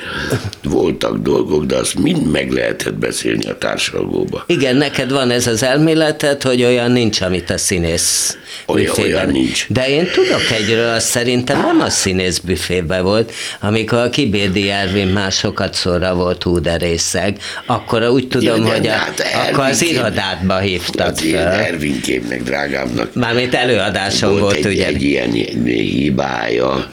[0.63, 4.43] voltak dolgok, de azt mind meg lehetett beszélni a társadalgóba.
[4.47, 9.65] Igen, neked van ez az elméleted, hogy olyan nincs, amit a színész olyan, olyan nincs.
[9.69, 15.07] De én tudok egyről, azt szerintem nem a színész büfébe volt, amikor a Kibérdi Ervin
[15.07, 19.63] már sokat szóra volt hú de részeg, akkor úgy tudom, ja, hogy a, hát akkor
[19.63, 21.51] az irodádba hívtak az fel.
[21.51, 23.13] Ervinképnek, drágámnak.
[23.13, 24.85] Mármint előadáson volt, volt egy, ugye.
[24.85, 26.91] egy ilyen hibája,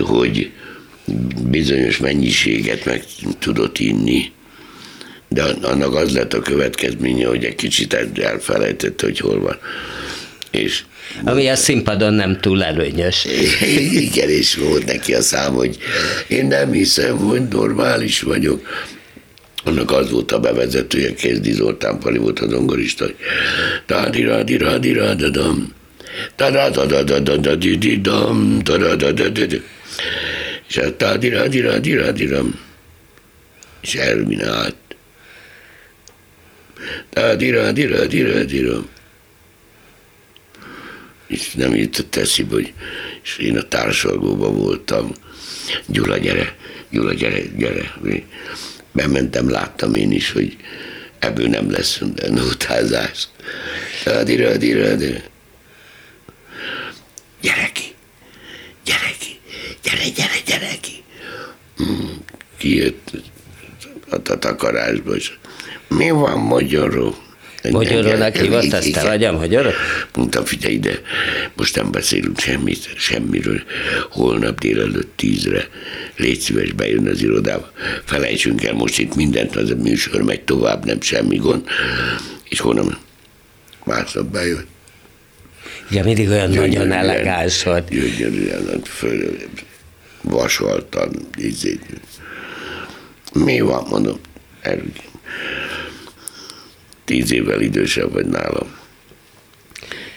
[0.00, 0.50] hogy
[1.50, 3.04] bizonyos mennyiséget meg
[3.38, 4.32] tudott inni,
[5.28, 9.58] de annak az lett a következménye, hogy egy kicsit elfelejtett, hogy hol van.
[10.50, 10.82] És
[11.24, 13.26] ami a színpadon nem túl előnyös.
[14.06, 15.78] Igen, és volt neki a szám, hogy
[16.28, 18.66] én nem hiszem, hogy normális vagyok.
[19.64, 23.16] Annak az volt a bevezetője, Kézdi Zoltán Pali volt a zongorista, hogy
[23.86, 25.72] tádira, dira, dira, dadam,
[26.36, 27.56] da da da da da da da
[28.96, 29.56] da da da
[30.72, 32.44] és a tádira, dira, dira, dira,
[33.80, 34.76] és elminált.
[37.10, 38.84] Tádira, dira, dira, dira.
[41.26, 42.72] És nem jutott eszébe, hogy
[43.22, 45.12] és én a társalgóban voltam.
[45.86, 46.56] Gyula, gyere,
[46.90, 47.94] Gyula, gyere, gyere.
[48.92, 50.56] Bementem, láttam én is, hogy
[51.18, 53.28] ebből nem lesz nótázás.
[54.04, 55.20] Tádira, dira, dira.
[57.40, 57.94] Gyere ki,
[58.84, 59.21] gyere ki
[60.08, 61.02] gyere, gyere, gyere ki.
[61.76, 62.24] Hmm,
[62.58, 63.10] kijött
[64.10, 65.32] a takarásba, és
[65.88, 67.14] mi van magyarul?
[67.70, 69.74] Magyarónak hívott, azt te vagyom, magyarok?
[70.14, 71.00] Mondtam, figyelj ide,
[71.56, 73.62] most nem beszélünk semmit, semmiről.
[74.10, 75.68] Holnap délelőtt tízre
[76.16, 77.70] légy szíves bejön az irodába.
[78.04, 81.62] Felejtsünk el most itt mindent, az a műsor megy tovább, nem semmi gond.
[82.48, 82.96] És holnap
[83.84, 84.66] másnap bejön.
[85.90, 87.88] Ja, mindig olyan gyönyörűen, nagyon elegáns volt.
[87.88, 89.36] Gyönyörűen, föl,
[90.22, 91.78] vasaltan, izé.
[93.32, 94.18] Mi van, mondom,
[94.60, 94.92] erről.
[97.04, 98.80] Tíz évvel idősebb vagy nálam.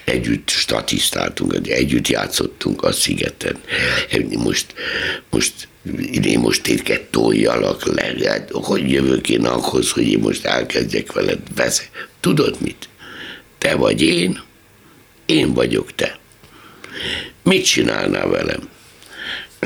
[0.06, 3.58] Együtt statisztáltunk, együtt játszottunk a szigeten.
[4.38, 4.74] Most,
[5.30, 5.68] most
[6.24, 11.39] én most téged toljalak le, hát, hogy jövök én ahhoz, hogy én most elkezdjek veled
[11.56, 11.89] vesz.
[12.20, 12.89] Tudod mit?
[13.58, 14.41] Te vagy én,
[15.26, 16.20] én vagyok te.
[17.44, 18.70] Mit csinálnál velem?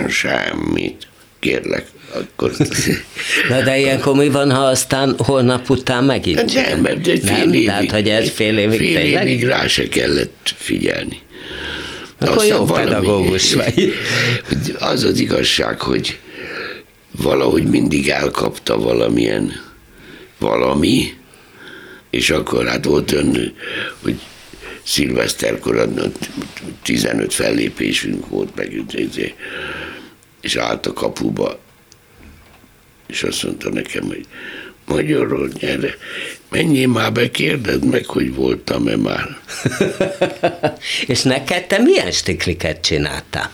[0.08, 1.08] Semmit.
[1.40, 2.52] Kérlek, akkor...
[3.50, 6.54] Na de ilyenkor mi van, ha aztán holnap után megint?
[6.54, 7.54] Nem, mert fél nem?
[7.54, 9.28] Évig, Tehát, hogy ez fél évig Fél tényleg?
[9.28, 11.20] évig rá se kellett figyelni.
[12.20, 13.94] Akkor Aztán jó valami, pedagógus vagy.
[14.92, 16.20] Az az igazság, hogy
[17.12, 19.52] valahogy mindig elkapta valamilyen
[20.38, 21.14] valami,
[22.10, 23.54] és akkor hát volt ön,
[24.02, 24.20] hogy
[24.84, 25.90] szilveszterkor
[26.84, 28.74] 15 fellépésünk volt meg,
[30.42, 31.60] és állt a kapuba,
[33.08, 34.26] és azt mondta nekem, hogy
[34.86, 35.96] magyarul gyere,
[36.50, 39.38] menjél már be, kérdezd meg, hogy voltam-e már.
[41.08, 43.52] és neked te milyen stikliket csináltál?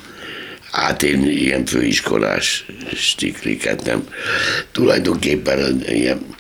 [0.71, 4.07] Hát én ilyen főiskolás stikliket nem.
[4.71, 6.35] Tulajdonképpen ilyen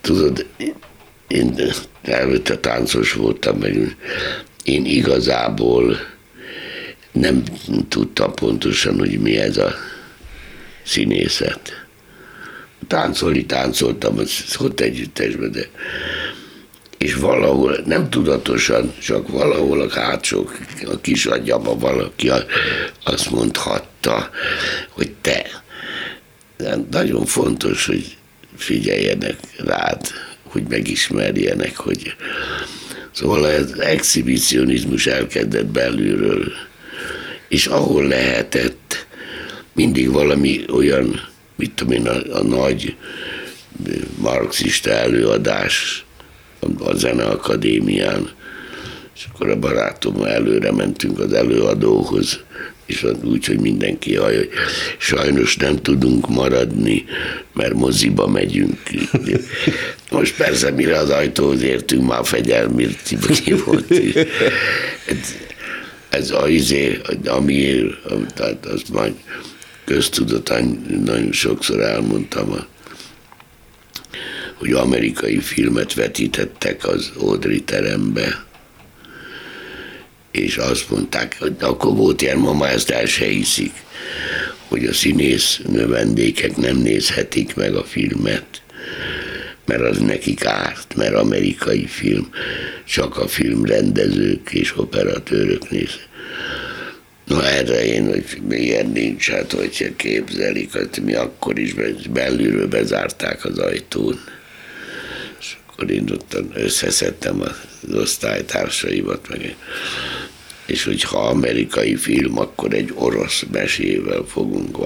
[0.00, 0.46] tudod,
[1.26, 1.54] én
[2.02, 3.96] előtte táncos voltam, meg
[4.64, 5.98] én igazából
[7.12, 7.42] nem
[7.88, 9.74] tudtam pontosan, hogy mi ez a
[10.84, 11.86] színészet.
[12.86, 14.18] Táncolni táncoltam
[14.58, 15.68] ott együttesben, de
[16.98, 20.48] és valahol, nem tudatosan, csak valahol a hátsó,
[20.86, 22.30] a kis agyamba valaki
[23.04, 24.30] azt mondhatta,
[24.88, 25.62] hogy te,
[26.90, 28.16] nagyon fontos, hogy
[28.56, 30.06] figyeljenek rád,
[30.42, 32.14] hogy megismerjenek, hogy
[33.12, 36.52] szóval az exhibicionizmus elkezdett belülről,
[37.50, 39.06] és ahol lehetett,
[39.72, 42.96] mindig valami olyan, mit tudom én, a, a nagy
[44.16, 46.04] marxista előadás
[46.78, 48.30] a Zeneakadémián,
[49.16, 52.40] és akkor a barátommal előre mentünk az előadóhoz,
[52.86, 54.50] és úgy, hogy mindenki hallja, hogy
[54.98, 57.04] sajnos nem tudunk maradni,
[57.52, 58.78] mert moziba megyünk.
[60.10, 62.88] Most persze, mire az ajtóhoz értünk, már fegyelmi
[63.64, 63.86] volt.
[66.10, 67.80] Ez, a izé, ami,
[68.34, 69.14] tehát azt majd
[69.84, 72.66] köztudatán nagyon sokszor elmondtam,
[74.54, 78.44] hogy amerikai filmet vetítettek az Audrey terembe,
[80.30, 83.72] és azt mondták, hogy akkor volt ilyen, ma már ezt el se hiszik,
[84.68, 88.62] hogy a színész növendékek nem nézhetik meg a filmet,
[89.70, 92.30] mert az nekik árt, mert amerikai film,
[92.84, 96.08] csak a filmrendezők és operatőrök néznek.
[97.24, 101.74] Na erre én, hogy ilyen nincs, hát hogyha képzelik, hogy mi akkor is
[102.10, 104.20] belülről bezárták az ajtón.
[105.40, 109.56] És akkor én ott összeszedtem az osztálytársaimat, meg
[110.66, 114.78] és hogyha amerikai film, akkor egy orosz mesével fogunk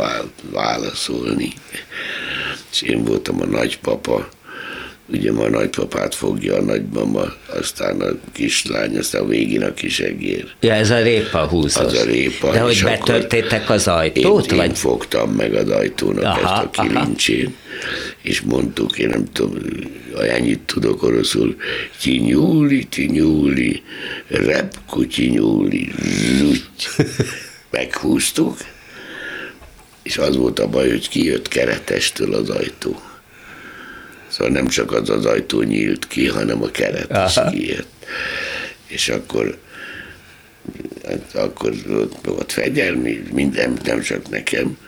[0.50, 1.52] válaszolni.
[2.70, 4.28] És én voltam a nagypapa,
[5.06, 10.54] ugye ma a nagypapát fogja a nagymama, aztán a kislány, aztán a végén a kisegér.
[10.60, 11.84] Ja, ez a répa húzós.
[11.84, 12.50] Az a répa.
[12.50, 14.50] De hogy betörtétek az ajtót?
[14.50, 14.66] Én, vagy?
[14.66, 17.50] én fogtam meg az ajtónak aha, ezt a kilincsét,
[18.22, 19.52] és mondtuk, én nem tudom,
[20.28, 21.56] ennyit tudok oroszul,
[22.00, 23.82] tinyúli, tinyúli,
[24.28, 25.92] repku, tinyúli,
[26.38, 27.04] zsutty.
[27.70, 28.56] Meghúztuk,
[30.02, 33.00] és az volt a baj, hogy kijött keretestől az ajtó.
[34.34, 37.26] Szóval nem csak az az ajtó nyílt ki, hanem a keret Aha.
[37.26, 38.06] is kijött.
[38.86, 39.58] És akkor
[41.06, 41.72] hát akkor
[42.22, 44.78] volt fegyelmi, minden, nem csak nekem,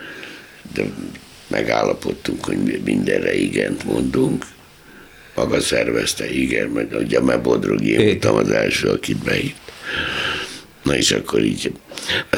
[0.74, 0.84] de
[1.46, 4.44] megállapodtunk, hogy mindenre igent mondunk.
[5.34, 9.72] Maga szervezte, igen, meg ugye mert Bodrogi, én voltam az első, akit behitt.
[10.82, 11.72] Na és akkor így,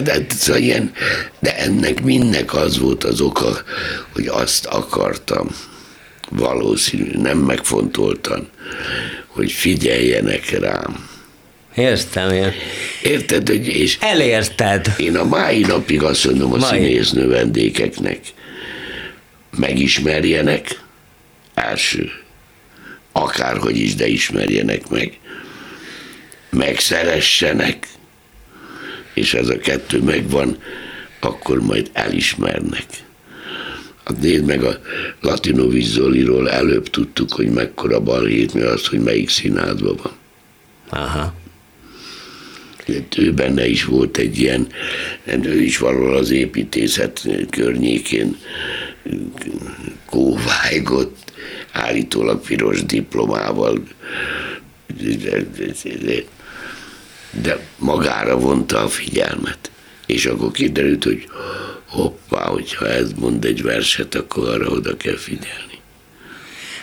[0.03, 0.92] de, szóval ilyen,
[1.38, 3.62] de ennek mindnek az volt az oka,
[4.12, 5.49] hogy azt akartam,
[6.29, 8.49] valószínű, nem megfontoltan,
[9.27, 11.09] hogy figyeljenek rám.
[11.75, 12.53] Értem én.
[13.03, 14.95] Érted, hogy és Elérted.
[14.97, 16.69] Én a mai napig azt mondom a mai.
[16.69, 18.21] színésznő vendégeknek,
[19.57, 20.81] megismerjenek,
[21.55, 22.11] első,
[23.12, 25.19] akárhogy is, de ismerjenek meg,
[26.51, 27.87] megszeressenek,
[29.14, 30.62] és ez a kettő megvan,
[31.21, 32.87] akkor majd elismernek.
[34.09, 34.81] Hát nézd meg a
[35.21, 40.12] Latinovics Zoliról, előbb tudtuk, hogy mekkora balhét, mi az, hogy melyik színházban van.
[40.88, 41.35] Aha.
[43.16, 44.66] Ő benne is volt egy ilyen,
[45.42, 48.37] ő is valahol az építészet környékén
[50.07, 51.33] kóvájgott,
[51.73, 53.83] állítólag piros diplomával,
[57.42, 59.71] de magára vonta a figyelmet.
[60.09, 61.29] És akkor kiderült, hogy
[61.88, 65.79] hoppá, hogyha ez mond egy verset, akkor arra oda kell figyelni.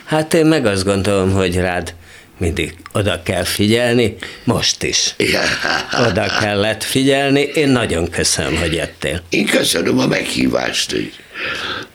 [0.04, 1.94] Hát én meg azt gondolom, hogy rád
[2.38, 5.14] mindig oda kell figyelni, most is.
[6.08, 7.40] Oda kellett figyelni.
[7.40, 9.22] Én nagyon köszönöm, hogy jöttél.
[9.28, 10.96] Én köszönöm a meghívást.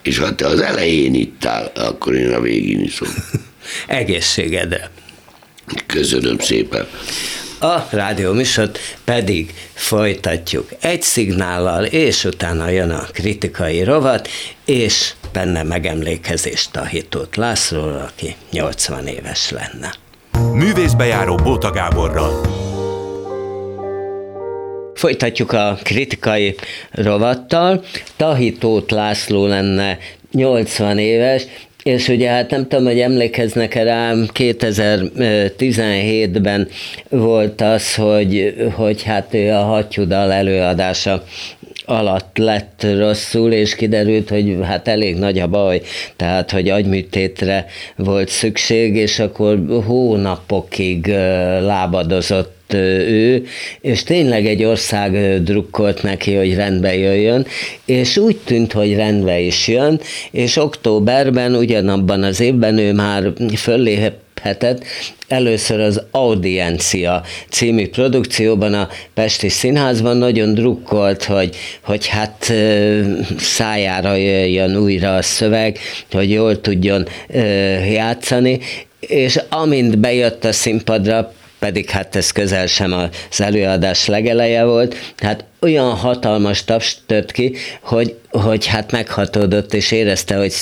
[0.01, 3.07] És ha te az elején itt áll, akkor én a végén iszom.
[3.87, 4.89] Egészségedre.
[5.85, 6.87] Köszönöm szépen.
[7.63, 14.27] A rádió műsort pedig folytatjuk egy szignállal, és utána jön a kritikai rovat,
[14.65, 19.93] és benne megemlékezést a Hitót Lászlóról, aki 80 éves lenne.
[20.53, 22.41] Művészbejáró Bóta Gáborral.
[24.93, 26.55] Folytatjuk a kritikai
[26.91, 27.83] rovattal.
[28.17, 29.97] Tahitót László lenne
[30.31, 31.43] 80 éves,
[31.83, 36.67] és ugye hát nem tudom, hogy emlékeznek-e rám, 2017-ben
[37.09, 41.23] volt az, hogy, hogy hát ő a hattyúdal előadása
[41.85, 45.81] alatt lett rosszul, és kiderült, hogy hát elég nagy a baj,
[46.15, 51.07] tehát, hogy agyműtétre volt szükség, és akkor hónapokig
[51.61, 53.45] lábadozott ő,
[53.81, 57.45] és tényleg egy ország drukkolt neki, hogy rendbe jöjjön,
[57.85, 59.99] és úgy tűnt, hogy rendbe is jön,
[60.31, 64.83] és októberben, ugyanabban az évben ő már föllép hetet.
[65.27, 72.53] Először az Audiencia című produkcióban a Pesti Színházban nagyon drukkolt, hogy, hogy hát
[73.37, 75.77] szájára jöjjön újra a szöveg,
[76.11, 77.07] hogy jól tudjon
[77.91, 78.59] játszani,
[78.99, 85.43] és amint bejött a színpadra, pedig hát ez közel sem az előadás legeleje volt, hát
[85.59, 90.53] olyan hatalmas taps tört ki, hogy, hogy hát meghatódott, és érezte, hogy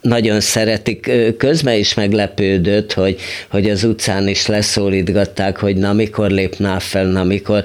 [0.00, 1.10] nagyon szeretik.
[1.38, 7.04] Közben is meglepődött, hogy, hogy az utcán is leszólítgatták, hogy na mikor lép már fel,
[7.04, 7.64] na mikor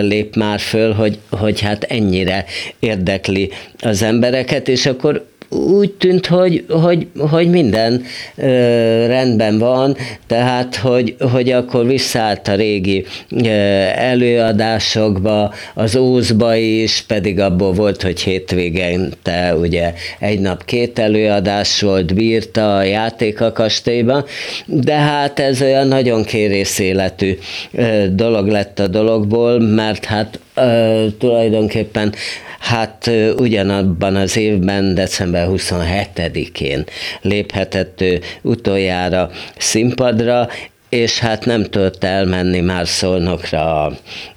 [0.00, 2.44] lép már föl, hogy, hogy hát ennyire
[2.78, 8.02] érdekli az embereket, és akkor úgy tűnt, hogy, hogy, hogy minden
[8.36, 8.46] ö,
[9.06, 9.96] rendben van,
[10.26, 13.48] tehát, hogy, hogy akkor visszaállt a régi ö,
[13.94, 22.14] előadásokba, az Ózba is, pedig abból volt, hogy hétvégente ugye egy nap két előadás volt,
[22.14, 24.24] bírta a játék a kastélyban,
[24.66, 27.38] de hát ez olyan nagyon kérész életű
[27.72, 30.38] ö, dolog lett a dologból, mert hát
[31.18, 32.14] tulajdonképpen
[32.58, 36.84] Hát ugyanabban az évben, december 27-én
[37.22, 40.48] léphetett ő utoljára színpadra,
[40.88, 43.92] és hát nem tudott elmenni már Szolnokra a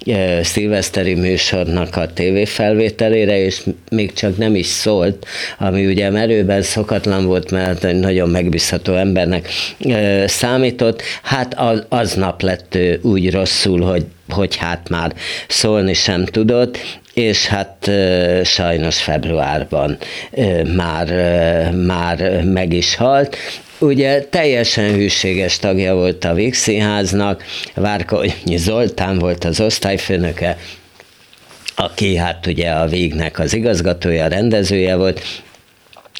[0.06, 5.26] e, szilveszteri műsornak a tévéfelvételére, és még csak nem is szólt,
[5.58, 9.48] ami ugye merőben szokatlan volt, mert egy nagyon megbízható embernek
[9.78, 11.02] e, számított.
[11.22, 15.14] Hát az, aznap lett úgy rosszul, hogy hogy hát már
[15.48, 16.78] szólni sem tudott,
[17.14, 17.90] és hát
[18.44, 19.98] sajnos februárban
[20.74, 21.08] már,
[21.72, 23.36] már meg is halt.
[23.78, 30.58] Ugye teljesen hűséges tagja volt a Víg Színháznak, Várkonyi Zoltán volt az osztályfőnöke,
[31.76, 35.22] aki hát ugye a Végnek az igazgatója, rendezője volt,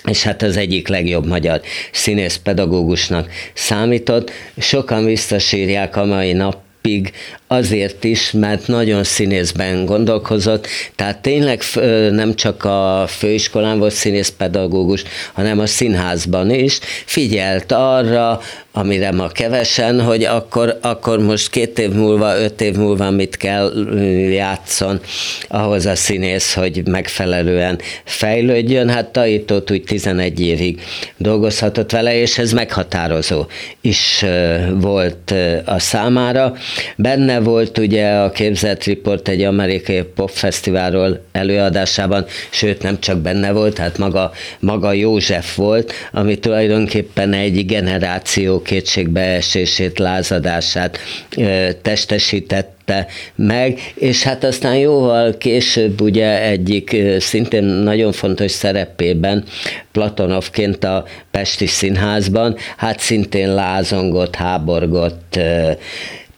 [0.08, 1.60] és hát az egyik legjobb magyar
[1.92, 4.30] színész pedagógusnak számított.
[4.58, 7.12] Sokan visszasírják a mai nap napig
[7.46, 10.66] azért is, mert nagyon színészben gondolkozott,
[10.96, 11.62] tehát tényleg
[12.10, 15.02] nem csak a főiskolán volt színészpedagógus,
[15.32, 18.40] hanem a színházban is, figyelt arra,
[18.72, 23.72] amire ma kevesen, hogy akkor, akkor most két év múlva, öt év múlva mit kell
[24.30, 25.00] játszon
[25.48, 28.88] ahhoz a színész, hogy megfelelően fejlődjön.
[28.88, 30.80] Hát Taitót úgy 11 évig
[31.16, 33.46] dolgozhatott vele, és ez meghatározó
[33.80, 34.24] is
[34.74, 36.54] volt a számára.
[36.96, 43.78] Benne volt ugye a Képzelt Report egy amerikai popfesztiválról előadásában, sőt nem csak benne volt,
[43.78, 50.98] hát maga, maga József volt, ami tulajdonképpen egy generáció kétségbeesését, lázadását
[51.82, 59.44] testesítette meg, és hát aztán jóval később ugye egyik szintén nagyon fontos szerepében
[59.92, 65.38] Platonovként a Pesti Színházban, hát szintén lázongott, háborgott,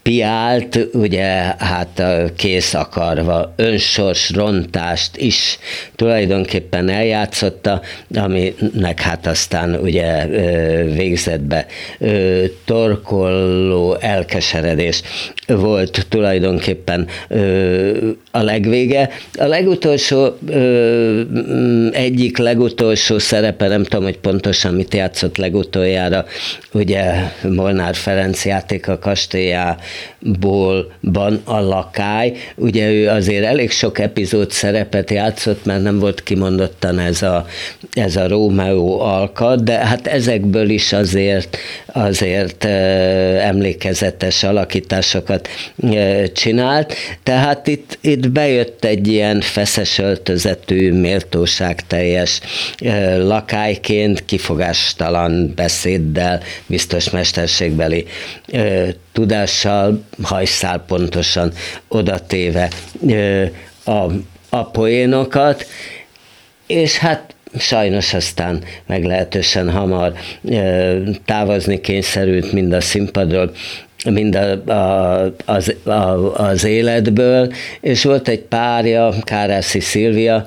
[0.05, 2.03] piált, ugye hát
[2.37, 5.59] kész akarva önsors rontást is
[5.97, 7.81] tulajdonképpen eljátszotta,
[8.15, 10.27] aminek hát aztán ugye
[10.95, 11.67] végzetbe
[12.65, 15.03] torkolló elkeseredés
[15.47, 17.09] volt tulajdonképpen
[18.31, 19.11] a legvége.
[19.39, 20.39] A legutolsó,
[21.93, 26.25] egyik legutolsó szerepe, nem tudom, hogy pontosan mit játszott legutoljára,
[26.73, 29.77] ugye Molnár Ferenc játék a kastélyá
[30.18, 32.32] Bólban a lakály.
[32.57, 37.47] Ugye ő azért elég sok epizód szerepet játszott, mert nem volt kimondottan ez a,
[37.92, 41.57] ez a Rómeó alkat, de hát ezekből is azért,
[41.97, 42.64] azért
[43.40, 45.49] emlékezetes alakításokat
[46.32, 46.95] csinált.
[47.22, 52.40] Tehát itt, itt bejött egy ilyen feszes öltözetű, méltóságteljes
[53.18, 58.07] lakályként, kifogástalan beszéddel, biztos mesterségbeli
[59.12, 61.53] tudással, hajszál pontosan
[61.88, 62.68] odatéve
[63.84, 64.11] a,
[64.49, 65.66] a poénokat,
[66.66, 70.13] és hát sajnos aztán meglehetősen hamar
[71.25, 73.51] távozni kényszerült mind a színpadról,
[74.11, 80.47] mind a, a, az, a, az életből, és volt egy párja, Kárászi Szilvia,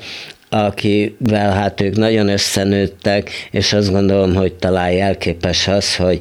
[0.50, 6.20] akivel hát ők nagyon összenőttek, és azt gondolom, hogy talán jelképes az, hogy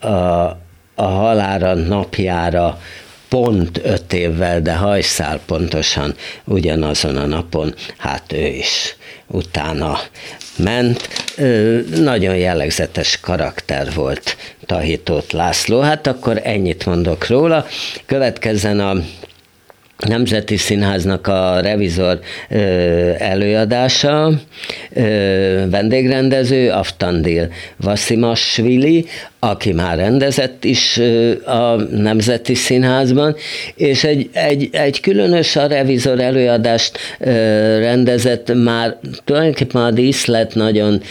[0.00, 0.08] a,
[0.94, 2.78] a halára napjára
[3.28, 6.14] pont öt évvel, de hajszál pontosan
[6.44, 8.96] ugyanazon a napon, hát ő is
[9.26, 9.98] utána
[10.56, 11.08] ment.
[12.00, 15.80] Nagyon jellegzetes karakter volt Tahitót László.
[15.80, 17.66] Hát akkor ennyit mondok róla.
[18.06, 18.94] Következzen a
[19.96, 22.58] Nemzeti Színháznak a revizor ö,
[23.18, 24.32] előadása,
[24.92, 29.06] ö, vendégrendező Aftandil Vasimasvili,
[29.46, 31.00] aki már rendezett is
[31.44, 33.36] a Nemzeti Színházban,
[33.74, 36.98] és egy, egy, egy különös a revizor előadást
[37.78, 41.02] rendezett, már tulajdonképpen a díszlet nagyon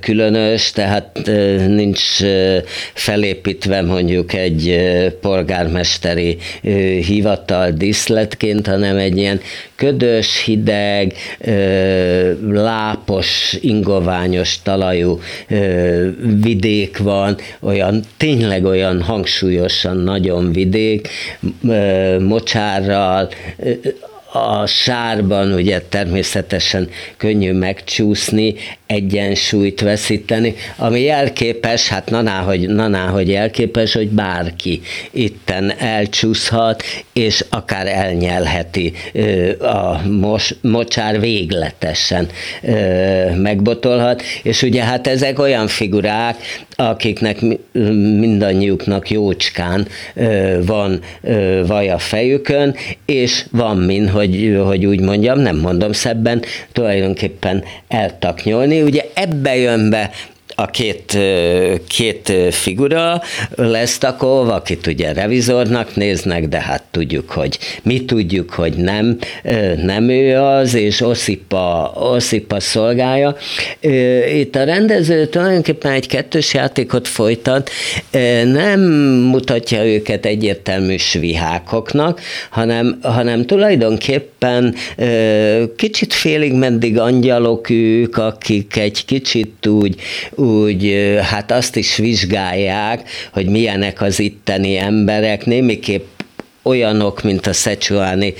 [0.00, 1.20] különös, tehát
[1.66, 2.00] nincs
[2.94, 4.80] felépítve mondjuk egy
[5.20, 6.36] polgármesteri
[7.06, 9.40] hivatal díszletként, hanem egy ilyen
[9.76, 11.12] ködös, hideg,
[12.50, 15.20] lápos, ingoványos talajú
[16.42, 21.08] vidék van, olyan tényleg olyan hangsúlyosan nagyon vidék,
[22.18, 23.28] mocsárral,
[24.32, 28.54] a sárban ugye természetesen könnyű megcsúszni,
[28.86, 37.44] egyensúlyt veszíteni, ami jelképes, hát naná, hogy, naná, hogy jelképes, hogy bárki itten elcsúszhat, és
[37.50, 38.92] akár elnyelheti
[39.60, 42.28] a mos, mocsár végletesen
[43.36, 46.36] megbotolhat, és ugye hát ezek olyan figurák,
[46.76, 47.40] akiknek
[48.18, 49.86] mindannyiuknak jócskán
[50.66, 51.00] van
[51.66, 52.74] vaj a fejükön,
[53.04, 54.25] és van min, hogy,
[54.64, 58.82] hogy úgy mondjam, nem mondom szebben, tulajdonképpen eltaknyolni.
[58.82, 60.10] Ugye ebbe jön be
[60.58, 61.18] a két,
[61.88, 63.22] két figura,
[63.54, 69.18] Lesztakov, akit ugye revizornak néznek, de hát tudjuk, hogy mi tudjuk, hogy nem,
[69.82, 73.36] nem ő az, és Oszipa, Oszipa szolgálja.
[74.34, 77.70] Itt a rendező tulajdonképpen egy kettős játékot folytat,
[78.44, 78.80] nem
[79.30, 84.74] mutatja őket egyértelmű svihákoknak, hanem, hanem tulajdonképpen
[85.76, 89.94] kicsit félig meddig angyalok ők, akik egy kicsit úgy
[91.22, 96.04] hát azt is vizsgálják, hogy milyenek az itteni emberek, némiképp
[96.66, 98.34] olyanok, mint a Szecsuáni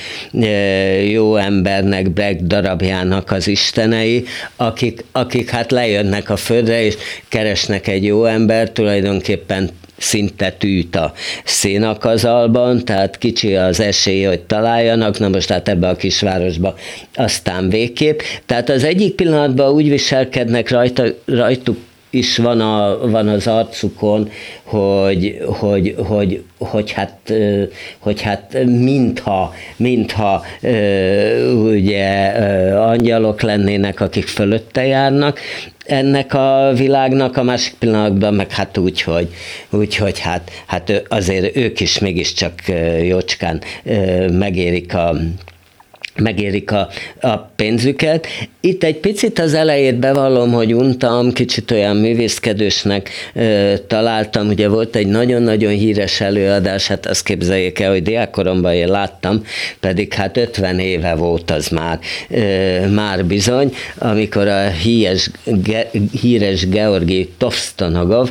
[1.08, 4.24] jó embernek, Black darabjának az istenei,
[4.56, 6.94] akik, akik hát lejönnek a földre, és
[7.28, 11.12] keresnek egy jó ember, tulajdonképpen szinte tűt a
[11.44, 16.74] szénakazalban, tehát kicsi az esély, hogy találjanak, na most hát ebbe a kisvárosba
[17.14, 18.20] aztán végképp.
[18.46, 21.76] Tehát az egyik pillanatban úgy viselkednek rajta, rajtuk
[22.10, 24.30] is van, a, van az arcukon,
[24.62, 27.32] hogy, hogy, hogy, hogy, hát,
[27.98, 30.44] hogy hát mintha, mintha
[31.64, 32.28] ugye
[32.70, 35.40] angyalok lennének, akik fölötte járnak,
[35.86, 39.28] ennek a világnak, a másik pillanatban meg hát úgy, hogy,
[39.70, 42.52] úgy, hogy hát, hát azért ők is mégiscsak
[43.02, 43.62] jócskán
[44.30, 45.16] megérik a
[46.16, 46.88] megérik a,
[47.20, 48.26] a pénzüket.
[48.60, 54.96] Itt egy picit az elejét bevallom, hogy untam, kicsit olyan művészkedősnek ö, találtam, ugye volt
[54.96, 59.42] egy nagyon-nagyon híres előadás, hát azt képzeljék el, hogy diákoromban én láttam,
[59.80, 61.98] pedig hát 50 éve volt az már,
[62.28, 65.90] ö, már bizony, amikor a híres, ge,
[66.20, 68.30] híres Georgi Tovstonogov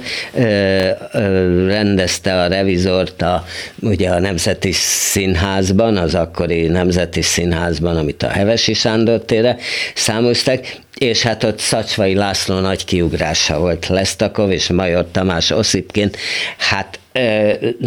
[1.67, 3.45] rendezte a revizort a,
[3.81, 9.57] ugye a Nemzeti Színházban, az akkori Nemzeti Színház színházban, amit a Hevesi Sándor tére
[9.95, 10.65] számoztak,
[10.97, 16.17] és hát ott Szacsvai László nagy kiugrása volt Lesztakov és Major Tamás Oszipként,
[16.57, 16.99] hát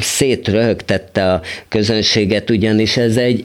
[0.00, 3.44] szétröhögtette a közönséget, ugyanis ez egy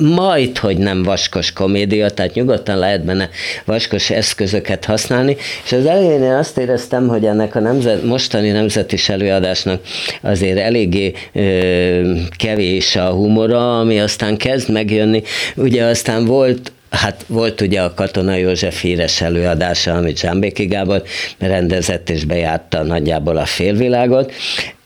[0.00, 3.28] majd, hogy nem vaskos komédia, tehát nyugodtan lehet benne
[3.64, 8.96] vaskos eszközöket használni, és az elején én azt éreztem, hogy ennek a nemzet, mostani nemzeti
[9.06, 9.80] előadásnak
[10.22, 15.22] azért eléggé ö, kevés a humora, ami aztán kezd megjönni.
[15.56, 21.02] Ugye aztán volt Hát volt ugye a Katona József híres előadása, amit Zsámbéki Gábor
[21.38, 24.32] rendezett és bejárta nagyjából a félvilágot,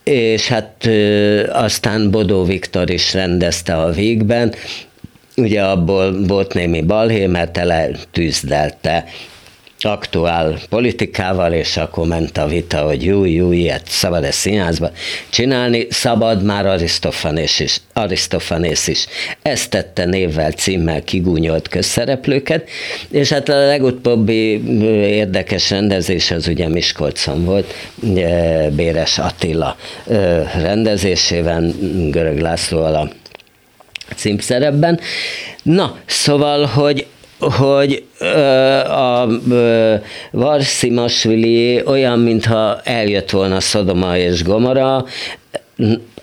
[0.05, 4.55] és hát ö, aztán Bodó Viktor is rendezte a végben,
[5.37, 9.05] ugye abból volt némi balhé, mert tele tűzdelte
[9.85, 14.91] aktuál politikával, és akkor ment a vita, hogy jó, jó, ilyet szabad ezt színházba
[15.29, 19.07] csinálni, szabad már Arisztofanész is, Arisztofanész is.
[19.43, 22.69] Ezt tette névvel, címmel kigúnyolt közszereplőket,
[23.11, 24.63] és hát a legutóbbi
[25.07, 27.75] érdekes rendezés az ugye Miskolcon volt,
[28.71, 29.77] Béres Attila
[30.61, 31.75] rendezésében,
[32.11, 33.09] Görög Lászlóval a
[34.15, 35.01] címszerepben.
[35.63, 37.07] Na, szóval, hogy
[37.51, 38.05] hogy
[38.89, 39.27] a
[40.31, 45.05] Varszi Masvili olyan, mintha eljött volna Szodoma és Gomora,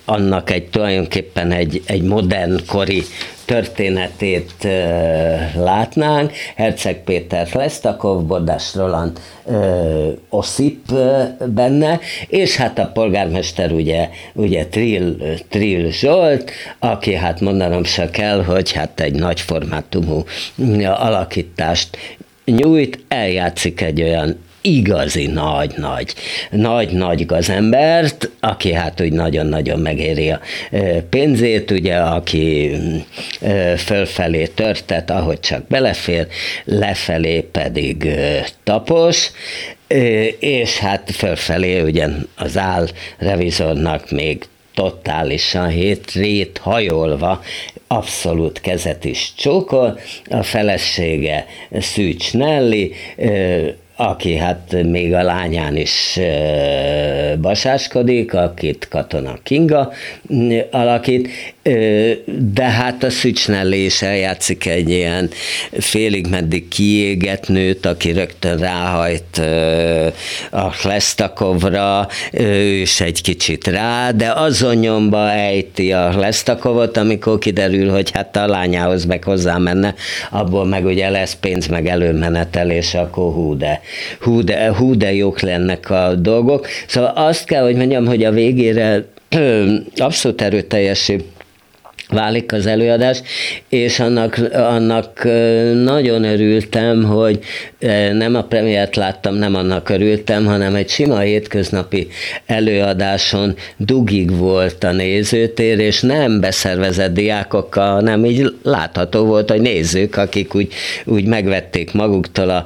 [0.04, 3.02] annak egy tulajdonképpen egy, egy modern kori
[3.50, 4.68] történetét
[5.54, 6.32] látnánk.
[6.56, 9.20] Herceg Péter Lesztakov, Bodás Roland
[10.28, 10.92] Oszip
[11.46, 15.16] benne, és hát a polgármester ugye, ugye Trill,
[15.48, 20.24] Trill Zsolt, aki hát mondanom se kell, hogy hát egy nagy formátumú
[20.84, 21.96] alakítást
[22.44, 26.14] nyújt, eljátszik egy olyan igazi nagy-nagy,
[26.50, 30.40] nagy-nagy gazembert, aki hát úgy nagyon-nagyon megéri a
[31.10, 32.70] pénzét, ugye, aki
[33.76, 36.26] fölfelé törtet, ahogy csak belefér,
[36.64, 38.08] lefelé pedig
[38.64, 39.30] tapos,
[40.38, 42.06] és hát fölfelé ugye
[42.36, 42.88] az áll
[43.18, 44.44] revizornak még
[44.74, 47.42] totálisan hétrét hajolva,
[47.86, 50.00] abszolút kezet is csókol,
[50.30, 51.46] a felesége
[51.78, 52.92] Szűcs Nelly,
[54.00, 56.18] aki hát még a lányán is
[57.40, 59.92] basáskodik, akit Katona Kinga
[60.70, 61.28] alakít,
[62.54, 65.30] de hát a Szücsnellé is eljátszik egy ilyen
[65.72, 69.38] félig meddig kiégett nőt, aki rögtön ráhajt
[70.50, 77.90] a Lesztakovra, ő is egy kicsit rá, de azon nyomba ejti a Lesztakovot, amikor kiderül,
[77.90, 79.94] hogy hát a lányához meg hozzá menne,
[80.30, 83.80] abból meg ugye lesz pénz, meg előmenetelés, akkor hú de,
[84.20, 86.66] hú de, hú de jók lennek a dolgok.
[86.86, 89.04] Szóval azt kell, hogy mondjam, hogy a végére
[89.96, 91.24] abszolút erőteljesé
[92.10, 93.22] válik az előadás,
[93.68, 95.24] és annak, annak
[95.84, 97.38] nagyon örültem, hogy
[98.12, 102.08] nem a premiért láttam, nem annak örültem, hanem egy sima hétköznapi
[102.46, 110.16] előadáson dugig volt a nézőtér, és nem beszervezett diákokkal, hanem így látható volt, hogy nézők,
[110.16, 110.72] akik úgy,
[111.04, 112.64] úgy megvették maguktól a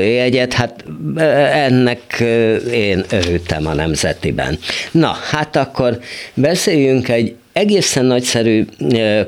[0.00, 0.84] jegyet, hát
[1.52, 2.20] ennek
[2.72, 4.58] én örültem a nemzetiben.
[4.90, 5.98] Na, hát akkor
[6.34, 8.64] beszéljünk egy egészen nagyszerű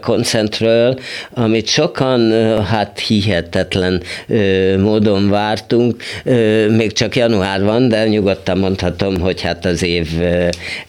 [0.00, 0.98] koncertről,
[1.30, 2.32] amit sokan
[2.64, 4.02] hát hihetetlen
[4.78, 6.02] módon vártunk,
[6.68, 10.08] még csak január van, de nyugodtan mondhatom, hogy hát az év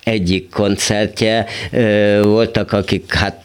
[0.04, 1.46] egyik koncertje.
[2.22, 3.45] Voltak, akik hát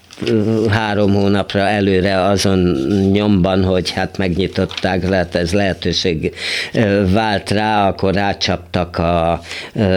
[0.71, 2.59] három hónapra előre azon
[3.13, 6.35] nyomban, hogy hát megnyitották, lehet ez lehetőség
[7.13, 9.41] vált rá, akkor rácsaptak, a,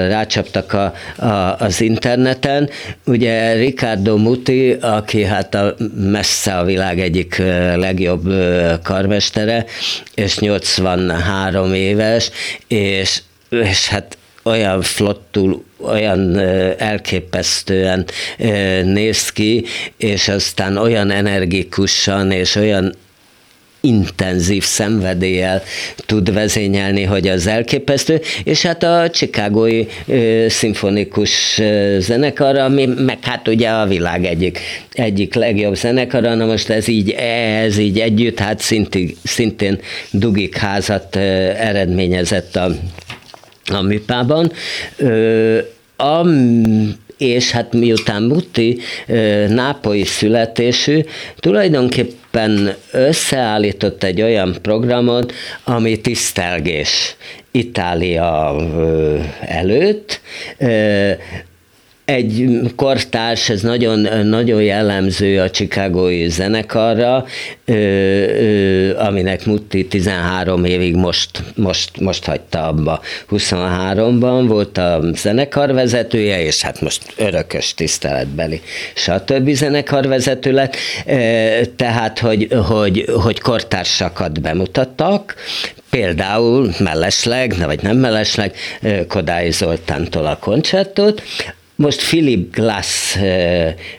[0.08, 0.94] rácsaptak a,
[1.26, 2.70] a, az interneten.
[3.06, 7.38] Ugye Ricardo Muti, aki hát a messze a világ egyik
[7.76, 8.34] legjobb
[8.84, 9.66] karmestere,
[10.16, 12.32] és 83 éves,
[12.68, 16.40] és, és hát olyan flottul, olyan
[16.78, 18.06] elképesztően
[18.84, 19.66] néz ki,
[19.98, 22.96] és aztán olyan energikusan és olyan
[23.84, 25.64] intenzív szenvedéllyel
[26.06, 29.86] tud vezényelni, hogy az elképesztő, és hát a Chicagói
[30.48, 31.62] szimfonikus
[31.98, 34.60] zenekar, ami meg hát ugye a világ egyik,
[34.92, 37.10] egyik legjobb zenekara, na most ez így,
[37.66, 39.80] ez így együtt, hát szintig, szintén
[40.12, 42.72] dugik házat eredményezett a
[43.66, 44.51] a műpában.
[45.97, 46.28] A,
[47.18, 48.80] és hát miután Mutti
[49.47, 50.99] nápoi születésű,
[51.39, 55.34] tulajdonképpen összeállított egy olyan programot,
[55.64, 57.16] ami tisztelgés
[57.51, 58.55] Itália
[59.41, 60.22] előtt,
[62.06, 67.26] egy kortárs, ez nagyon, nagyon jellemző a Chicagói zenekarra,
[67.66, 73.01] ö, ö, aminek Mutti 13 évig most, most, most hagyta abba.
[73.30, 78.62] 23-ban volt a zenekarvezetője, és hát most örökös tiszteletbeli,
[78.93, 79.49] stb.
[79.49, 80.76] zenekarvezető lett,
[81.76, 85.36] tehát, hogy, hogy, hogy kortársakat bemutattak,
[85.89, 88.56] például mellesleg, vagy nem mellesleg,
[89.08, 91.22] Kodály Zoltántól a koncertot,
[91.76, 93.18] most Philip Glass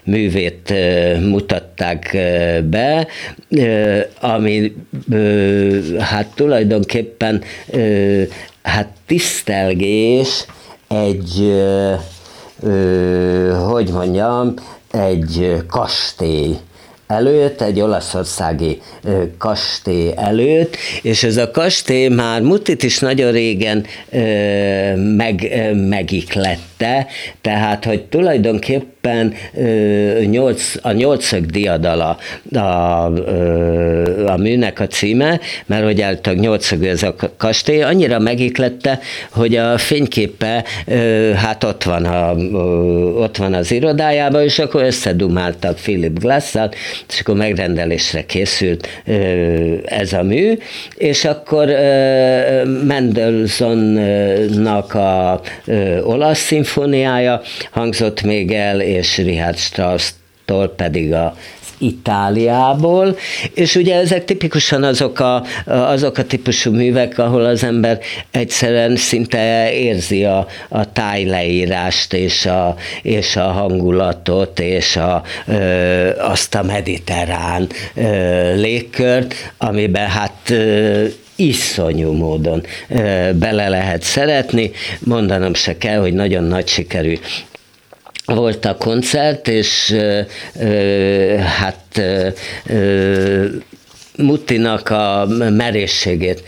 [0.04, 0.74] művét
[1.20, 2.16] mutatták
[2.70, 3.06] be,
[4.20, 4.74] ami
[5.98, 7.42] hát tulajdonképpen
[8.62, 10.46] hát tisztelgés
[10.88, 11.54] egy,
[13.66, 14.54] hogy mondjam,
[14.90, 16.56] egy kastély
[17.06, 18.80] előtt, egy olaszországi
[19.38, 23.86] kastély előtt, és ez a kastély már Mutit is nagyon régen
[24.94, 27.06] meg, megiklette,
[27.40, 28.92] tehát, hogy tulajdonképpen
[30.82, 32.18] a nyolcszög diadala
[32.52, 32.58] a,
[34.26, 38.98] a, műnek a címe, mert hogy általában nyolcszög ez a kastély, annyira megiklette,
[39.30, 40.64] hogy a fényképe
[41.36, 42.32] hát ott van, a,
[43.20, 46.70] ott van az irodájában, és akkor összedumáltak Philip Glass-szal,
[47.08, 48.88] és akkor megrendelésre készült
[49.84, 50.58] ez a mű,
[50.96, 51.66] és akkor
[52.86, 55.40] Mendelssohnnak a
[56.02, 57.40] olasz szimfóniája
[57.70, 61.34] hangzott még el, és Richard Strauss-tól pedig a
[61.78, 63.16] Itáliából,
[63.54, 67.98] és ugye ezek tipikusan azok a, azok a típusú művek, ahol az ember
[68.30, 76.54] egyszerűen szinte érzi a, a tájleírást és a, és a hangulatot, és a, ö, azt
[76.54, 81.04] a mediterrán ö, légkört, amiben hát ö,
[81.36, 82.62] iszonyú módon
[83.32, 84.70] bele lehet szeretni.
[84.98, 87.18] Mondanom se kell, hogy nagyon nagy sikerű
[88.24, 89.94] volt a koncert, és
[91.58, 92.02] hát
[94.16, 96.42] Mutinak a merészségét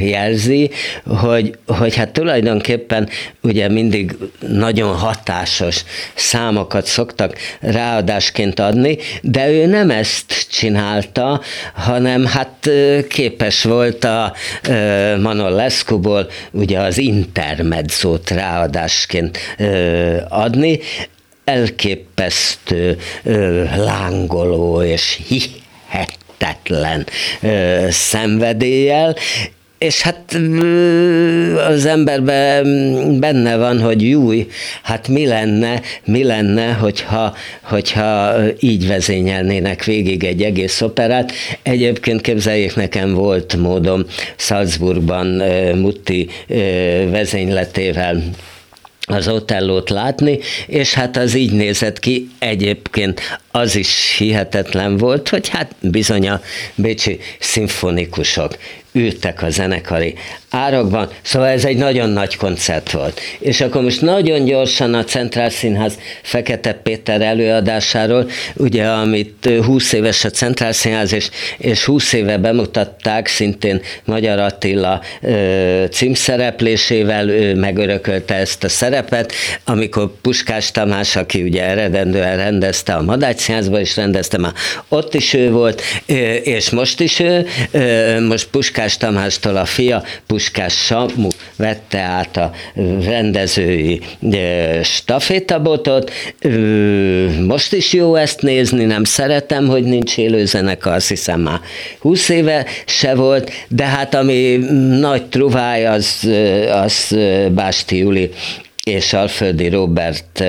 [0.00, 0.70] jelzi,
[1.04, 3.08] hogy, hogy hát tulajdonképpen
[3.42, 4.16] ugye mindig
[4.48, 11.40] nagyon hatásos számokat szoktak ráadásként adni, de ő nem ezt csinálta,
[11.74, 12.70] hanem hát
[13.08, 14.32] képes volt a
[15.20, 19.38] Manon Lescuból ugye az intermedzót ráadásként
[20.28, 20.80] adni,
[21.44, 22.98] elképesztő
[23.76, 27.06] lángoló és hihet hihetetlen
[27.42, 29.16] ö, szenvedéllyel,
[29.78, 30.38] és hát
[31.68, 32.64] az emberben
[33.20, 34.46] benne van, hogy júj,
[34.82, 41.32] hát mi lenne, mi lenne, hogyha, hogyha így vezényelnének végig egy egész operát.
[41.62, 44.04] Egyébként képzeljék, nekem volt módom
[44.36, 45.26] Salzburgban
[45.76, 46.28] Mutti
[47.10, 48.22] vezényletével
[49.06, 55.48] az Otellót látni, és hát az így nézett ki, egyébként az is hihetetlen volt, hogy
[55.48, 56.40] hát bizony a
[56.74, 58.56] bécsi szimfonikusok
[58.92, 60.14] ültek a zenekari
[60.54, 63.20] árakban, szóval ez egy nagyon nagy koncert volt.
[63.38, 70.24] És akkor most nagyon gyorsan a Centrál Színház Fekete Péter előadásáról, ugye amit 20 éves
[70.24, 71.28] a Centrál Színház, és,
[71.58, 79.32] és 20 éve bemutatták, szintén Magyar Attila ö, címszereplésével, ő megörökölte ezt a szerepet,
[79.64, 84.52] amikor Puskás Tamás, aki ugye eredendően rendezte a Madács Színházban is rendezte, már
[84.88, 85.82] ott is ő volt,
[86.42, 87.46] és most is ő,
[88.28, 92.50] most Puskás Tamástól a fia, Puskás Samu vette át a
[93.04, 94.00] rendezői
[94.82, 96.10] stafétabotot,
[97.46, 101.60] most is jó ezt nézni, nem szeretem, hogy nincs élőzenekar, azt hiszem már
[101.98, 104.56] 20 éve se volt, de hát ami
[105.00, 106.28] nagy truváj, az,
[106.70, 107.16] az
[107.50, 108.30] Básti Juli
[108.84, 110.44] és Alföldi Robert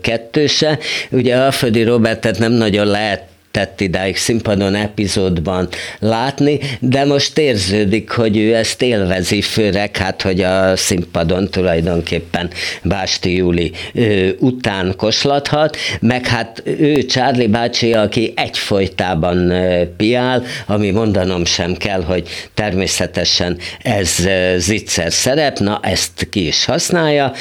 [0.00, 0.78] kettőse.
[1.10, 3.22] Ugye Alföldi Robertet nem nagyon lehet
[3.54, 10.40] tett idáig színpadon epizódban látni, de most érződik, hogy ő ezt élvezi, főleg hát, hogy
[10.40, 12.50] a színpadon tulajdonképpen
[12.82, 19.52] Básti Júli ő, után koslathat, meg hát ő Charlie bácsi, aki egyfolytában
[19.96, 27.32] piál, ami mondanom sem kell, hogy természetesen ez zicser szerep, na ezt ki is használja.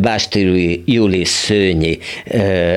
[0.00, 1.98] Básti Júli Szőnyi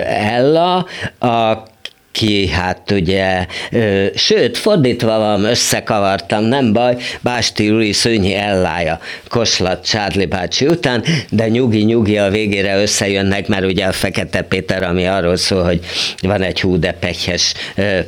[0.06, 0.86] Ella,
[1.20, 1.70] a
[2.12, 9.86] ki, hát ugye, ö, sőt, fordítva van, összekavartam, nem baj, Básti Uri szőnyi ellája Koslat
[9.86, 15.36] Csárli bácsi után, de nyugi-nyugi a végére összejönnek, mert ugye a Fekete Péter, ami arról
[15.36, 15.80] szól, hogy
[16.22, 17.54] van egy hú de pegyhes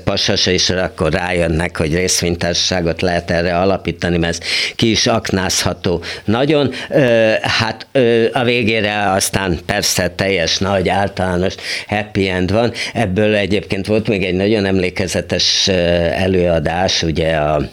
[0.04, 6.72] pasas, és akkor rájönnek, hogy részvénytársaságot lehet erre alapítani, mert ez ki is aknázható nagyon.
[6.90, 11.56] Ö, hát ö, a végére aztán persze teljes nagy általános
[11.88, 17.70] happy end van, ebből egyébként volt még egy nagyon emlékezetes előadás, ugye a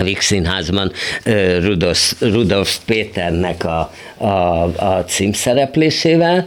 [0.00, 0.92] Víg Színházban
[1.60, 4.26] Rudolf, Rudolf Péternek a, a,
[4.84, 6.46] a címszereplésével,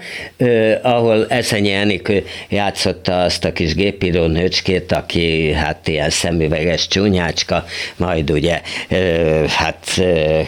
[0.81, 7.65] ahol Eszenyi Enikő játszotta azt a kis gépíró nőcskét, aki hát ilyen szemüveges csúnyácska,
[7.95, 8.61] majd ugye
[9.47, 10.01] hát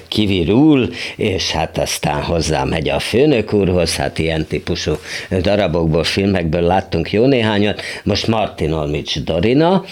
[0.08, 4.98] kivirul, és hát aztán hozzá megy a főnök úrhoz, hát ilyen típusú
[5.42, 9.84] darabokból, filmekből láttunk jó néhányat, most Martin Olmics Dorina,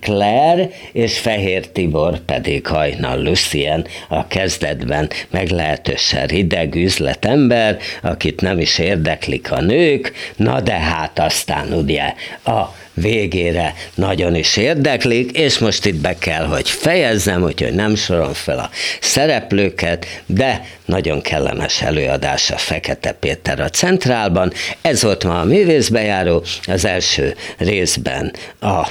[0.00, 8.58] Claire és Fehér Tibor akkor pedig hajnal Lucien a kezdetben meglehetősen rideg üzletember, akit nem
[8.58, 12.60] is érdeklik a nők, na de hát aztán ugye a
[12.94, 18.58] végére nagyon is érdeklik, és most itt be kell, hogy fejezzem, úgyhogy nem sorom fel
[18.58, 18.70] a
[19.00, 24.52] szereplőket, de nagyon kellemes előadás a Fekete Péter a Centrálban.
[24.80, 28.88] Ez volt ma a művészbejáró, az első részben a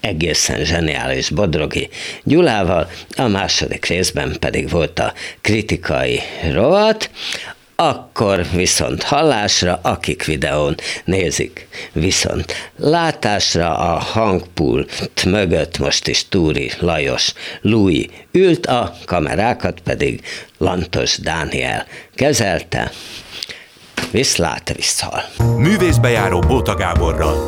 [0.00, 1.88] egészen zseniális Bodrogi
[2.24, 6.20] Gyulával, a második részben pedig volt a kritikai
[6.52, 7.10] rovat,
[7.88, 10.74] akkor viszont hallásra, akik videón
[11.04, 20.20] nézik, viszont látásra a hangpult mögött most is Túri Lajos Louis ült, a kamerákat pedig
[20.58, 22.90] Lantos Dániel kezelte.
[24.10, 25.22] Viszlát, visszhal.
[25.56, 27.44] Művészbejáró Bóta Gáborral.